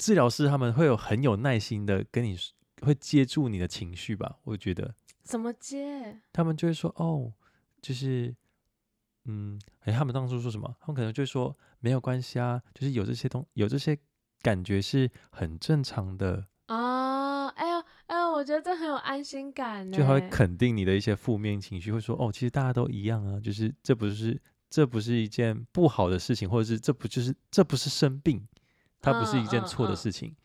[0.00, 2.34] 治疗师他们会有很有耐心的跟你，
[2.80, 4.38] 会接住你的情绪吧？
[4.44, 6.18] 我觉得怎么接？
[6.32, 7.30] 他们就会说哦，
[7.82, 8.34] 就是
[9.26, 10.74] 嗯，哎，他们当初说什么？
[10.80, 13.98] 他们可能就会说没有关系啊，就是有这些东，有这些
[14.40, 17.48] 感觉是很正常的啊。
[17.48, 19.98] 哎呦哎呦，我觉得这很有安心感呢。
[19.98, 28.42] 就他会肯定你的一些负面情绪，会说哦，其实大家都一样啊，就是这不是这不是一件不好的事情，或者是这不就是这不是生病。
[29.00, 30.36] 它不是一件错的事情，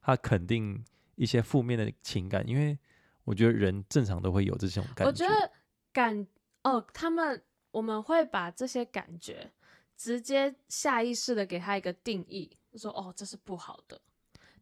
[0.00, 0.82] 它肯定
[1.16, 2.78] 一些负面的情感，因为
[3.24, 5.06] 我觉得人正常都会有这种感觉。
[5.06, 5.52] 我觉得
[5.92, 6.26] 感
[6.62, 9.52] 哦，他们我们会把这些感觉
[9.96, 14.00] 直接下意识的给他一个定义，就说哦，这是不好的。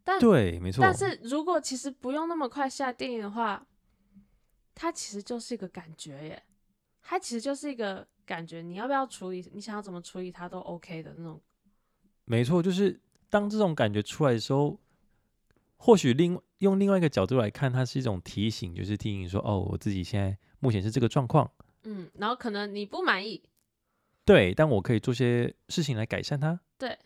[0.03, 0.81] 但对，没错。
[0.81, 3.65] 但是如果其实不用那么快下定义的话，
[4.75, 6.43] 它其实就是一个感觉耶，
[7.01, 11.41] 它其实就是一个感觉，你要不要处理，你想要怎么处理它都 OK 的那种。
[12.25, 12.99] 没错，就是。
[13.29, 14.79] 当这种感觉出来的时候，
[15.75, 21.51] 或许另用另外一个角度来看，它是一种提醒，就是提醒说：“哦，我自己现在目前是这个状况。”
[21.83, 23.41] 嗯，然后可能你不满意，
[24.25, 26.59] 对，但我可以做些事情来改善它。
[26.77, 26.97] 对，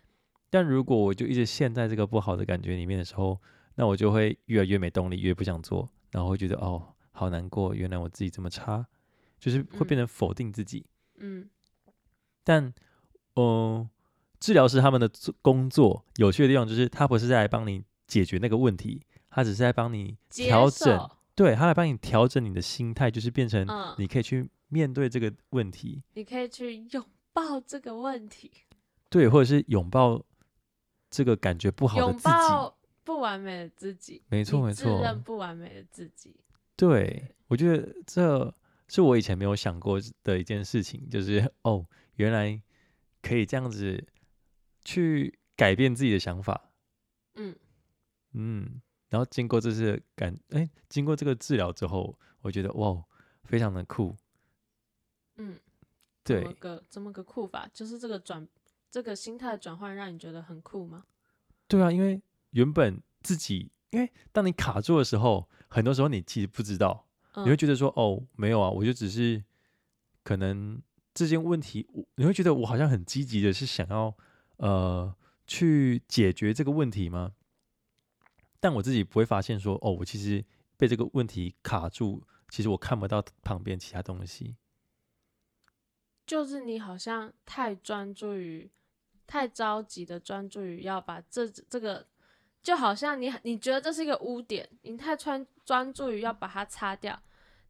[0.50, 3.40] 但如果我就一直陷在这个不好的感觉里面的时候，
[3.76, 8.88] 那我就会越来越没动力，越不想做，然后会觉得哦，好难过，原来我自己这么差，
[9.40, 10.86] 就是会变成否定自己。
[11.18, 11.50] 嗯，
[12.44, 12.74] 但，嗯、
[13.36, 13.90] 呃。
[14.42, 15.10] 治疗师他们的
[15.42, 23.66] 工作有趣的地方就是，他不是在帮你解决那个问题，他只是在帮你调整，对，他来帮你调整你的心态，就是变成
[23.98, 28.52] 你可以去面对这个问题，你可以去拥抱这个问题，
[29.10, 30.22] 对，或者是拥抱
[31.10, 36.36] 这个感觉不好的自己，拥抱不完美的自己，没错没错，自认不完美的自己。
[36.76, 38.52] 对，我觉得这
[38.88, 42.60] 是我以前没有想过的一件事情，就是哦，原来
[43.22, 44.04] 可以这样子
[44.84, 46.70] 去改变自己的想法。
[47.36, 47.56] 嗯
[48.34, 53.04] 嗯，然后经过这次感，哎，经过这个治疗之后，我觉得哇，
[53.44, 54.16] 非常的酷。
[55.36, 55.60] 嗯，
[56.24, 57.70] 对，怎么个怎么个酷法？
[57.74, 58.48] 就是这个转
[58.90, 61.06] 这个心态转换，让你觉得很酷吗？
[61.68, 69.44] 对啊，因为原本自己，因为当你卡住的时候，很多时候你其实不知道，嗯、你会觉得说，哦，没有啊，我就只是
[70.24, 70.82] 可能
[71.14, 74.16] 这件问题，你会觉得我好像很积极的是想要
[74.62, 75.14] 呃
[75.46, 77.34] 去解决这个问题吗？
[78.60, 80.46] 但我自己不会发现说，哦，我其实
[80.78, 84.56] 被这个问题卡住，其实我看不到旁边其他东西。
[86.26, 88.72] 就是你好像太专注于。
[89.28, 92.06] 太着急的专注于要把这这个，
[92.62, 97.18] 就好像你你觉得这是一个污点，你太专专注于要把它擦掉，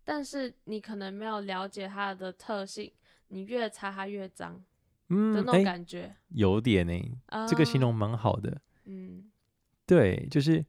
[0.03, 2.91] 但是你可能没有了解它的特性，
[3.27, 4.63] 你越擦它越脏，
[5.11, 9.29] 嗯，的那种感觉，欸、有点呢、欸，呃、这个形容蛮好的，嗯，
[9.85, 10.65] 对，就是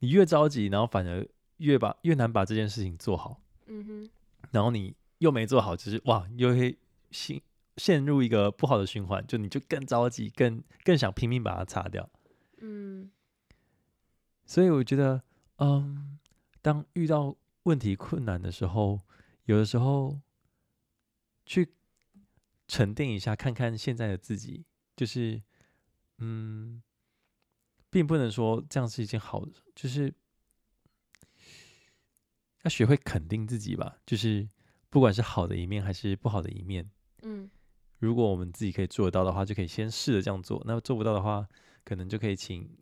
[0.00, 1.26] 你越着急，然后反而
[1.58, 4.10] 越把越难把这件事情做好，嗯哼，
[4.50, 6.76] 然后你又没做好，就是哇，又会
[7.10, 7.40] 陷。
[7.76, 12.10] 陷入一个不好的循环，就你就更着急，更更想拼命把它擦掉。
[12.58, 13.10] 嗯，
[14.44, 15.22] 所以我觉得，
[15.56, 16.18] 嗯，
[16.60, 19.00] 当遇到问题困难的时候，
[19.46, 20.20] 有的时候
[21.46, 21.72] 去
[22.70, 25.42] 沉淀一下，看看现在的自己，就是，
[26.18, 26.80] 嗯，
[27.90, 30.14] 并不能说这样是一件好的，就是
[32.62, 34.48] 要学会肯定自己吧，就是
[34.88, 36.88] 不管是好的一面还是不好的一面，
[37.22, 37.50] 嗯。
[37.98, 40.62] 如果我们自己可以做得到的话，就可以先试着这样做。
[40.64, 41.46] 那做不到的话，
[41.84, 42.78] 可能就可以请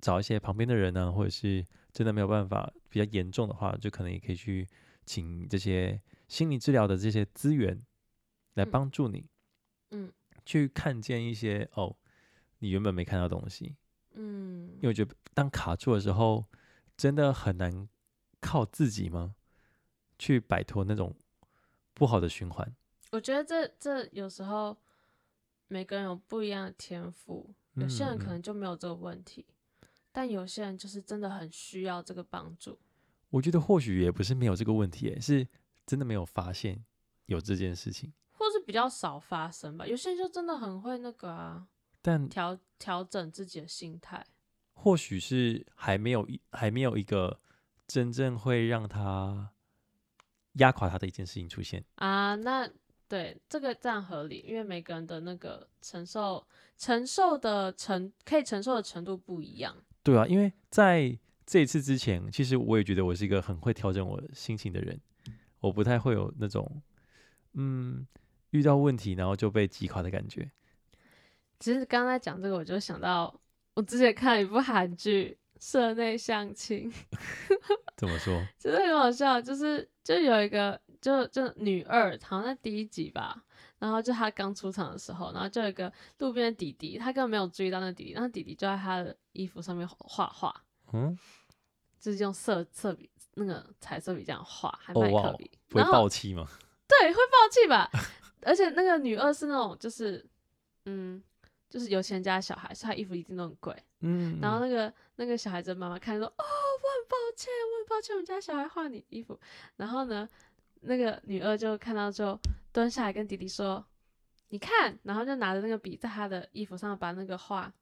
[0.00, 4.66] 找一些旁边的人呢、啊，或者是真的没有办法比较严重的话，就可能也可以去
[5.04, 7.78] 请这些心理治疗的这些资源
[8.54, 9.26] 来帮助你，
[9.90, 10.12] 嗯，
[10.44, 11.96] 去看见一些哦，
[12.58, 13.76] 你原本没看到东西，
[14.12, 16.46] 嗯，因为我觉得当卡住的时候，
[16.96, 17.88] 真的很难
[18.40, 19.34] 靠自己吗？
[20.18, 21.14] 去摆脱那种
[21.92, 22.74] 不好的循环。
[23.10, 24.76] 我觉得这这有时候
[25.66, 29.44] 每个人有不一样的天赋，有些人可能就没有这个问题，
[29.80, 32.78] 嗯、但有些人就是真的很需要这个帮助。
[33.30, 35.46] 我觉得或许也不是没有这个问题，是
[35.84, 36.84] 真的没有发现
[37.26, 38.12] 有这件事情，
[38.66, 39.86] 比较少发生吧。
[39.86, 41.66] 有些人就真的很会那个啊，
[42.02, 44.26] 但调调整自己的心态，
[44.72, 47.40] 或许是还没有一还没有一个
[47.86, 49.50] 真正会让他
[50.54, 52.70] 压垮他的一件事情出现啊，那。
[53.06, 56.44] 对，这个这样合理，因为每个人的那个承受
[56.76, 59.76] 承受的程可以承受的程度不一样。
[60.02, 64.98] 对啊，因为在这一次之前，其实我也觉得我是一个很会调整我心情的人，
[65.60, 66.82] 我不太会有那种
[67.52, 68.04] 嗯
[68.54, 70.50] 遇到问题然后就被击垮的感觉。
[71.60, 73.38] 其实刚才讲这个，我就想到
[73.74, 76.90] 我之前看了一部韩剧《社内相亲》，
[77.96, 78.42] 怎么说？
[78.58, 80.80] 其实很好笑，就是就有一个。
[81.04, 83.44] 就就女二，好像在第一集吧，
[83.78, 90.64] 然后就她刚出场的时候，然后就有一个路边的弟弟，他根本没有注意到那弟弟，然后弟弟就在他的衣服上面画画，
[90.94, 91.14] 嗯，
[92.00, 96.48] 就是用色色笔那个彩色笔这样画，还麦克笔，不会爆气吗？
[96.88, 97.90] 对，会爆气吧，
[98.44, 100.24] 而且那个女二是那种就是，
[100.84, 101.22] 嗯，
[101.68, 109.38] 就是有钱家小孩，所以她衣服一定都很贵，嗯，然后那个那个小孩子妈妈看说，哦，我很抱歉，我很抱歉，我们家小孩换你衣服，
[109.76, 110.28] 然后呢？
[110.86, 112.38] 那个女二就看到之后
[112.70, 113.82] 蹲下来跟弟弟说
[114.50, 117.72] ：“你看。”然后就拿着那个笔在他的衣服上把那个画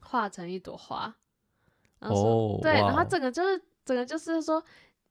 [0.00, 1.14] 画成一朵花。
[1.98, 2.24] 然后说
[2.56, 4.64] ：“oh, 对。”然后整个就是整个就是说：“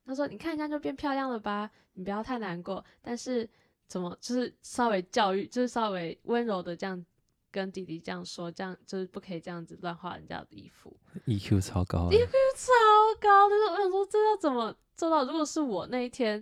[0.08, 1.70] 他说你看一下就变漂亮了吧？
[1.94, 2.84] 你不要太难过。
[3.00, 3.48] 但是
[3.90, 7.06] 怎么就是稍微教育，就是稍微温柔的这样
[7.52, 10.96] 跟弟弟这样说，这样就是不可以这样子乱画人家的衣服。
[11.26, 12.72] ”EQ 超高，EQ 超
[13.20, 13.50] 高。
[13.50, 15.26] 但是我想说，这要怎么做到？
[15.26, 16.42] 如果是我那一天。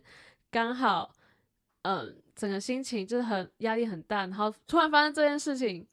[0.49, 1.13] 刚好，
[1.82, 5.86] 嗯，整个心情就是很压力很大，然后突然发生这件事情，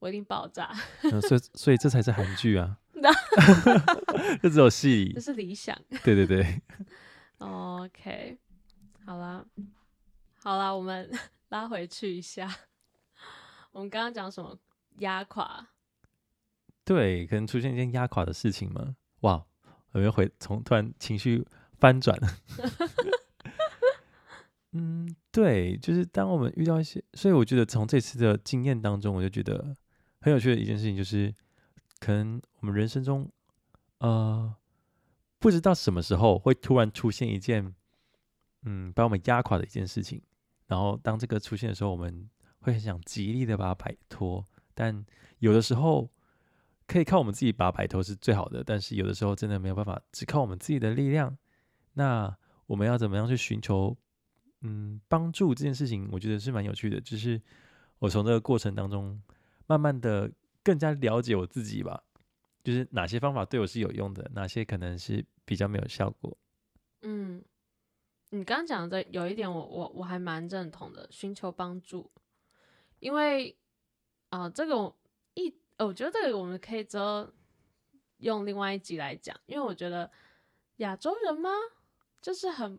[0.00, 0.74] 我一定爆炸。
[1.02, 2.76] 嗯、所以，所以这才是韩剧啊
[4.42, 5.80] 这只有戏，这是理想。
[6.02, 6.60] 对对对。
[7.38, 8.36] OK，
[9.06, 9.46] 好啦，
[10.44, 11.08] 好啦，我们
[11.50, 12.52] 拉回去一下，
[13.70, 14.58] 我们刚刚讲什么？
[14.98, 15.68] 压垮？
[16.84, 18.96] 对，可能出现一件压垮的事情吗？
[19.20, 19.46] 哇，
[19.92, 21.46] 有没有回从突然情绪
[21.78, 22.18] 翻转？
[24.72, 29.76] 嗯，对，就是当我们遇到一些，所以我觉得从这次的经验当中，我就觉得
[30.20, 31.32] 很有趣的一件事情，就是
[32.00, 33.30] 可能我们人生中，
[33.98, 34.52] 呃，
[35.38, 37.72] 不知道什么时候会突然出现一件，
[38.62, 40.20] 嗯，把我们压垮的一件事情。
[40.72, 44.42] 然后当这个出现的时候，我们会很想极力的把它摆脱。
[44.72, 45.04] 但
[45.40, 46.10] 有的时候
[46.86, 51.36] 可以靠我们自己把它摆脱是最好的，但是有的时候真的没有办法，只靠我们自己的力量。
[51.92, 52.34] 那
[52.66, 53.94] 我们要怎么样去寻求，
[54.62, 56.08] 嗯，帮助这件事情？
[56.10, 56.98] 我觉得是蛮有趣的。
[57.02, 57.38] 就是
[57.98, 59.20] 我从这个过程当中，
[59.66, 60.32] 慢慢的
[60.64, 62.02] 更加了解我自己吧。
[62.64, 66.34] 就是哪些方法对我是有用的，哪些可能是比较没有效果。
[67.02, 67.44] 嗯，
[68.34, 72.10] 你刚刚讲的有一点我，我我我还蛮认同的，寻求帮助。
[72.98, 73.54] 因为
[74.30, 74.94] 啊、呃，这个
[75.34, 77.30] 一，我觉得这个我们可以之后
[78.18, 80.10] 用另外一集来讲，因为我觉得
[80.76, 81.50] 亚洲人吗？
[82.22, 82.78] 就是很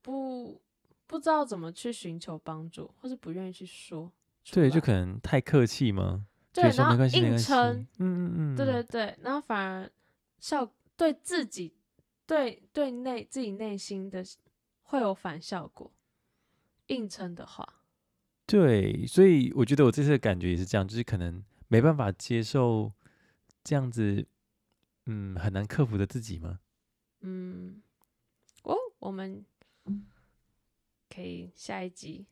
[0.00, 0.62] 不
[1.08, 4.12] 不知道怎么去寻求帮助，或是不愿意去说。
[4.52, 6.24] 对，就可能太客气吗？
[6.52, 9.90] 对，然后硬撑，嗯嗯嗯，对对对，然后反而
[10.38, 11.74] 效对自己
[12.26, 14.22] 对对内自己内心的
[14.88, 15.90] 会有反效果。
[16.88, 17.82] 硬撑的话，
[18.46, 22.90] 对，所以我觉得我这次的感觉也是这样，就是可能没办法接受
[23.62, 24.26] 这样子，
[25.04, 26.60] 嗯，很难克服的自己吗？
[27.20, 27.82] 嗯。
[28.62, 29.44] 哦，我们
[31.10, 32.26] 可以下一集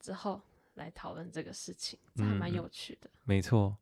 [0.00, 0.42] 之后
[0.74, 3.08] 来讨论这个事情，这还蛮有趣的。
[3.08, 3.78] 嗯，没错，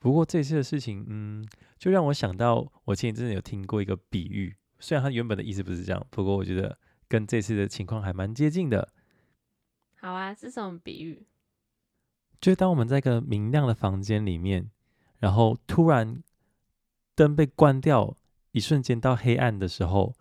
[0.00, 1.46] 不过这次的事情，嗯，
[1.78, 6.76] 就让我想到，我前几阵有听过一个比喻，虽然它原本的意思不是这样，不过我觉得
[7.08, 8.92] 跟这次的情况还蛮接近的。
[9.96, 11.26] 好啊，是什么比喻？
[12.40, 14.70] 就当我们在一个明亮的房间里面，
[15.18, 16.22] 然后突然
[17.16, 18.16] 灯被关掉，
[18.52, 20.14] 一瞬间到黑暗的时候。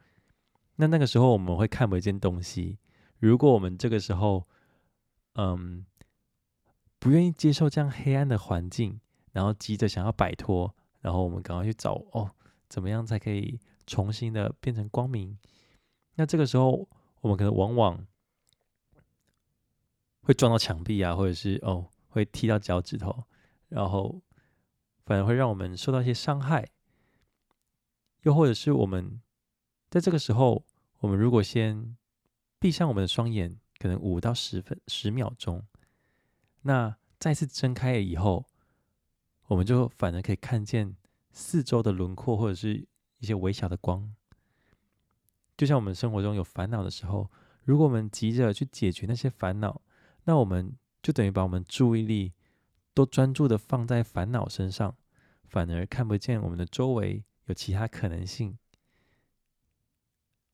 [0.77, 2.79] 那那个时候我们会看不见东西。
[3.19, 4.47] 如果我们这个时候，
[5.33, 5.85] 嗯，
[6.99, 8.99] 不愿意接受这样黑暗的环境，
[9.31, 12.31] 然后急着想要摆脱，然后我们赶快去找哦，
[12.69, 15.37] 怎么样才可以重新的变成光明？
[16.17, 16.87] 那这个时候
[17.21, 18.05] 我们可能往往
[20.21, 23.23] 会撞到墙壁啊，或者是哦会踢到脚趾头，
[23.69, 24.21] 然后
[25.05, 26.69] 反而会让我们受到一些伤害，
[28.23, 29.21] 又或者是我们。
[29.89, 30.65] 在这个时候，
[30.99, 31.95] 我们如果先
[32.59, 35.65] 闭上我们的双眼，可能五到十分十秒钟，
[36.63, 38.45] 那再次睁开了以后，
[39.45, 40.97] 我们就反而可以看见
[41.31, 42.85] 四周的轮廓，或者是
[43.19, 44.13] 一些微小的光。
[45.57, 47.29] 就像我们生活中有烦恼的时候，
[47.63, 49.81] 如果我们急着去解决那些烦恼，
[50.23, 52.33] 那我们就等于把我们注意力
[52.93, 54.95] 都专注的放在烦恼身上，
[55.43, 58.57] 反而看不见我们的周围有其他可能性。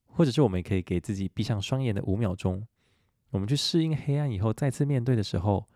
[0.05, 2.67] 或者是我们可以给自己闭上双眼的五秒钟，
[3.31, 5.67] 我们去适应黑暗以后，再次面对的时候，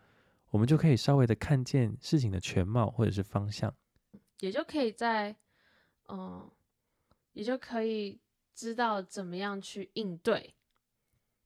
[0.51, 3.73] 我们就可以稍微的看见事情的全貌或者是方向，
[4.39, 5.35] 也就可以在，
[6.07, 6.47] 嗯，
[7.33, 8.19] 也就可以
[8.57, 10.55] 知道怎么样去应对，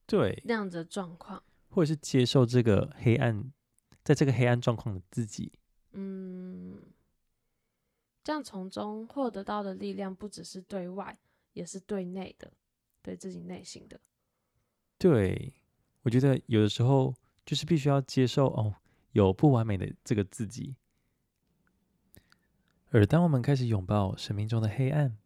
[0.06, 3.52] 对那样子的状况，或者是接受这个黑暗，
[4.02, 5.52] 在这个黑暗状况的自己，
[5.92, 6.80] 嗯，
[8.24, 11.18] 这样从中获得到的力量不只是对外，
[11.52, 12.50] 也是对内的。
[13.04, 14.00] 对自己内心的，
[14.96, 15.52] 对，
[16.02, 17.12] 我觉得有的时候
[17.44, 18.76] 就是必须要接受哦，
[19.10, 20.76] 有不完美的这个自己。
[22.90, 25.18] 而当我们开始拥抱生命中的黑暗，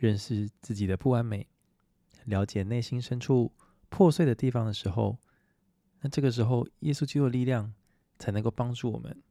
[0.00, 1.46] 认识自己的不完美，
[2.24, 3.52] 了解内心深处
[3.90, 5.18] 破碎的地方的时候，
[6.00, 7.74] 那这个时候耶稣基督的力量
[8.18, 9.22] 才能够帮助我们，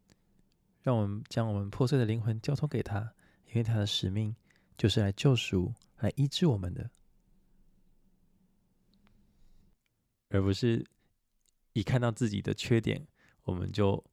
[0.83, 3.15] 让我们将我们破碎的灵魂交托给他，
[3.47, 4.35] 因为他的使命
[4.77, 6.87] 就是来救赎、来医治我们的。
[10.29, 10.85] 而不是
[11.73, 13.07] 一看到自己的缺点，
[13.41, 14.05] 我们就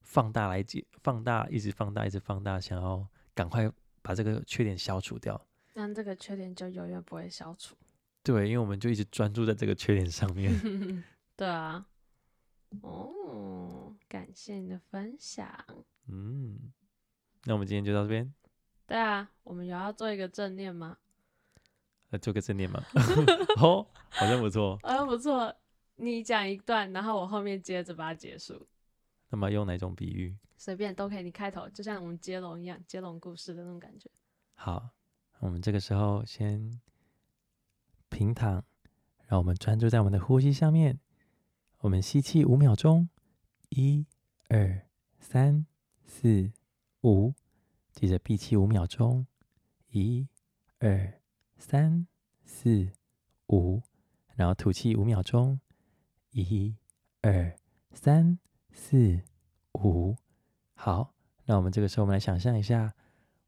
[0.00, 5.46] 放大来解，放大，一直放大，一直放大，想要赶快把这个缺点消除掉。
[5.78, 7.76] 那这个缺点就永远不会消除。
[8.24, 10.52] 对，因为我们就一直专注在这个缺点上面。
[11.36, 11.86] 对啊。
[12.82, 15.48] 哦，感谢你的分享。
[16.08, 16.72] 嗯，
[17.44, 18.34] 那我们今天就到这边。
[18.88, 20.98] 对啊，我们有要做一个正念吗？
[22.10, 22.82] 来做个正念吗？
[23.62, 25.54] 哦，好像不错，好像不错。
[25.94, 28.66] 你讲一段，然后我后面接着把它结束。
[29.30, 30.36] 那么用哪种比喻？
[30.56, 31.22] 随便都可以。
[31.22, 34.10] 你开头就像我们接龙一样，接龙故事的那种感觉。
[34.54, 34.90] 好，
[35.40, 36.80] 我们这个时候先
[38.08, 38.64] 平躺，
[39.26, 40.98] 让我们专注在我们的呼吸上面。
[41.78, 43.08] 我们吸气五秒钟，
[43.68, 44.06] 一、
[44.48, 44.86] 二、
[45.20, 45.66] 三、
[46.04, 46.52] 四、
[47.02, 47.34] 五。
[47.92, 49.26] 接着闭气五秒钟，
[49.90, 50.28] 一、
[50.78, 51.14] 二。
[51.60, 52.06] 三、
[52.44, 52.88] 四、
[53.48, 53.82] 五，
[54.36, 55.58] 然后吐气五秒钟，
[56.30, 56.76] 一、
[57.20, 57.58] 二、
[57.90, 58.38] 三、
[58.70, 59.20] 四、
[59.72, 60.16] 五。
[60.74, 61.12] 好，
[61.46, 62.94] 那我们这个时候，我们来想象一下，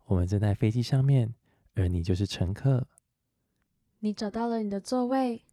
[0.06, 1.32] 我们正在飞机上面，
[1.74, 2.88] 而你就是乘客。
[4.00, 5.44] 你找到了你的座位，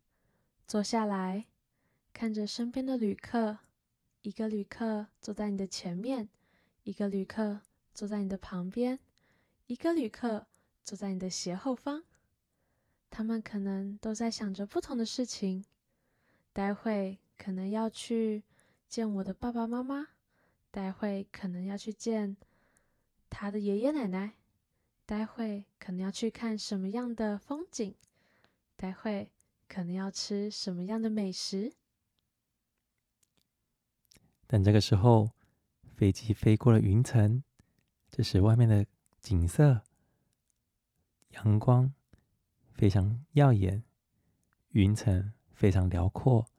[0.67, 1.45] 坐下来，
[2.13, 3.59] 看着身边的旅客。
[4.21, 6.27] 一个旅客坐在你的前面，
[6.83, 7.61] 一个旅客
[7.93, 8.99] 坐在你的旁边，
[9.67, 10.47] 一个旅客
[10.83, 12.03] 坐在你的斜后方。
[13.09, 15.63] 他们可能都在想着不同的事情。
[16.51, 18.43] 待会可能要去
[18.89, 20.07] 见我的爸爸妈妈，
[20.71, 22.35] 待会可能要去见
[23.29, 24.33] 他的爷爷奶奶，
[25.07, 27.95] 待会可能要去看什么样的风景，
[28.75, 29.31] 待会
[29.67, 31.73] 可能要吃什么样的美食。
[34.45, 35.31] 但这个时候，
[35.95, 37.41] 飞机飞过了云层，
[38.11, 38.85] 这时外面的
[39.21, 39.81] 景色，
[41.29, 41.91] 阳光
[42.73, 43.83] 非常耀眼，
[44.69, 45.33] 云层。
[45.57, 46.51] 非常辽阔，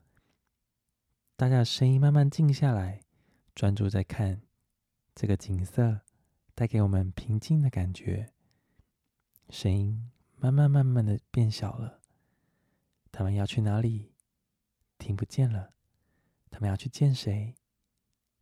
[1.36, 3.04] 大家的声音慢慢静下来，
[3.54, 4.42] 专注在看
[5.14, 6.00] 这个景色，
[6.52, 8.32] 带给我们平静的感觉。
[9.50, 12.00] 声音慢慢慢慢的变小了，
[13.10, 14.12] 他们要去哪里？
[14.98, 15.72] 听不见了。
[16.50, 17.54] 他们要去见谁？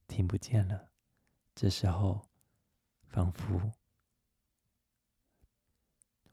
[0.08, 0.90] 听不见了。
[1.54, 2.28] 这时候，
[3.04, 3.72] 仿佛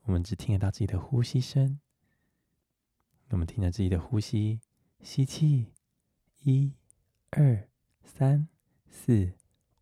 [0.03, 1.79] 我们只听得到自己的呼吸声。
[3.29, 4.59] 我们听着自己的呼吸，
[5.01, 5.73] 吸气，
[6.41, 6.73] 一、
[7.29, 7.69] 二、
[8.03, 8.47] 三、
[8.89, 9.33] 四、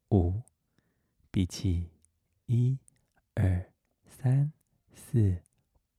[0.09, 0.43] 五；
[1.29, 1.91] 闭气，
[2.45, 2.77] 一、
[3.33, 3.73] 二、
[4.05, 4.53] 三、
[5.01, 5.43] 四、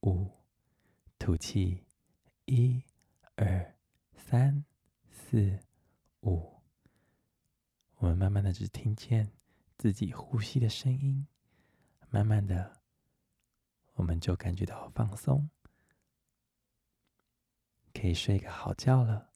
[0.01, 0.27] 五；
[1.19, 1.85] 吐气，
[2.47, 2.83] 一、
[3.35, 3.77] 二、
[4.15, 4.65] 三、
[5.11, 5.59] 四、
[6.21, 6.63] 五。
[7.97, 9.31] 我们慢慢的只听见
[9.77, 11.27] 自己呼吸的声音，
[12.09, 12.81] 慢慢的，
[13.95, 15.51] 我们就感觉到放松。
[17.93, 19.35] 可以睡个好觉了，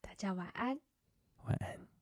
[0.00, 0.80] 大家晚安。
[1.42, 1.97] 晚安。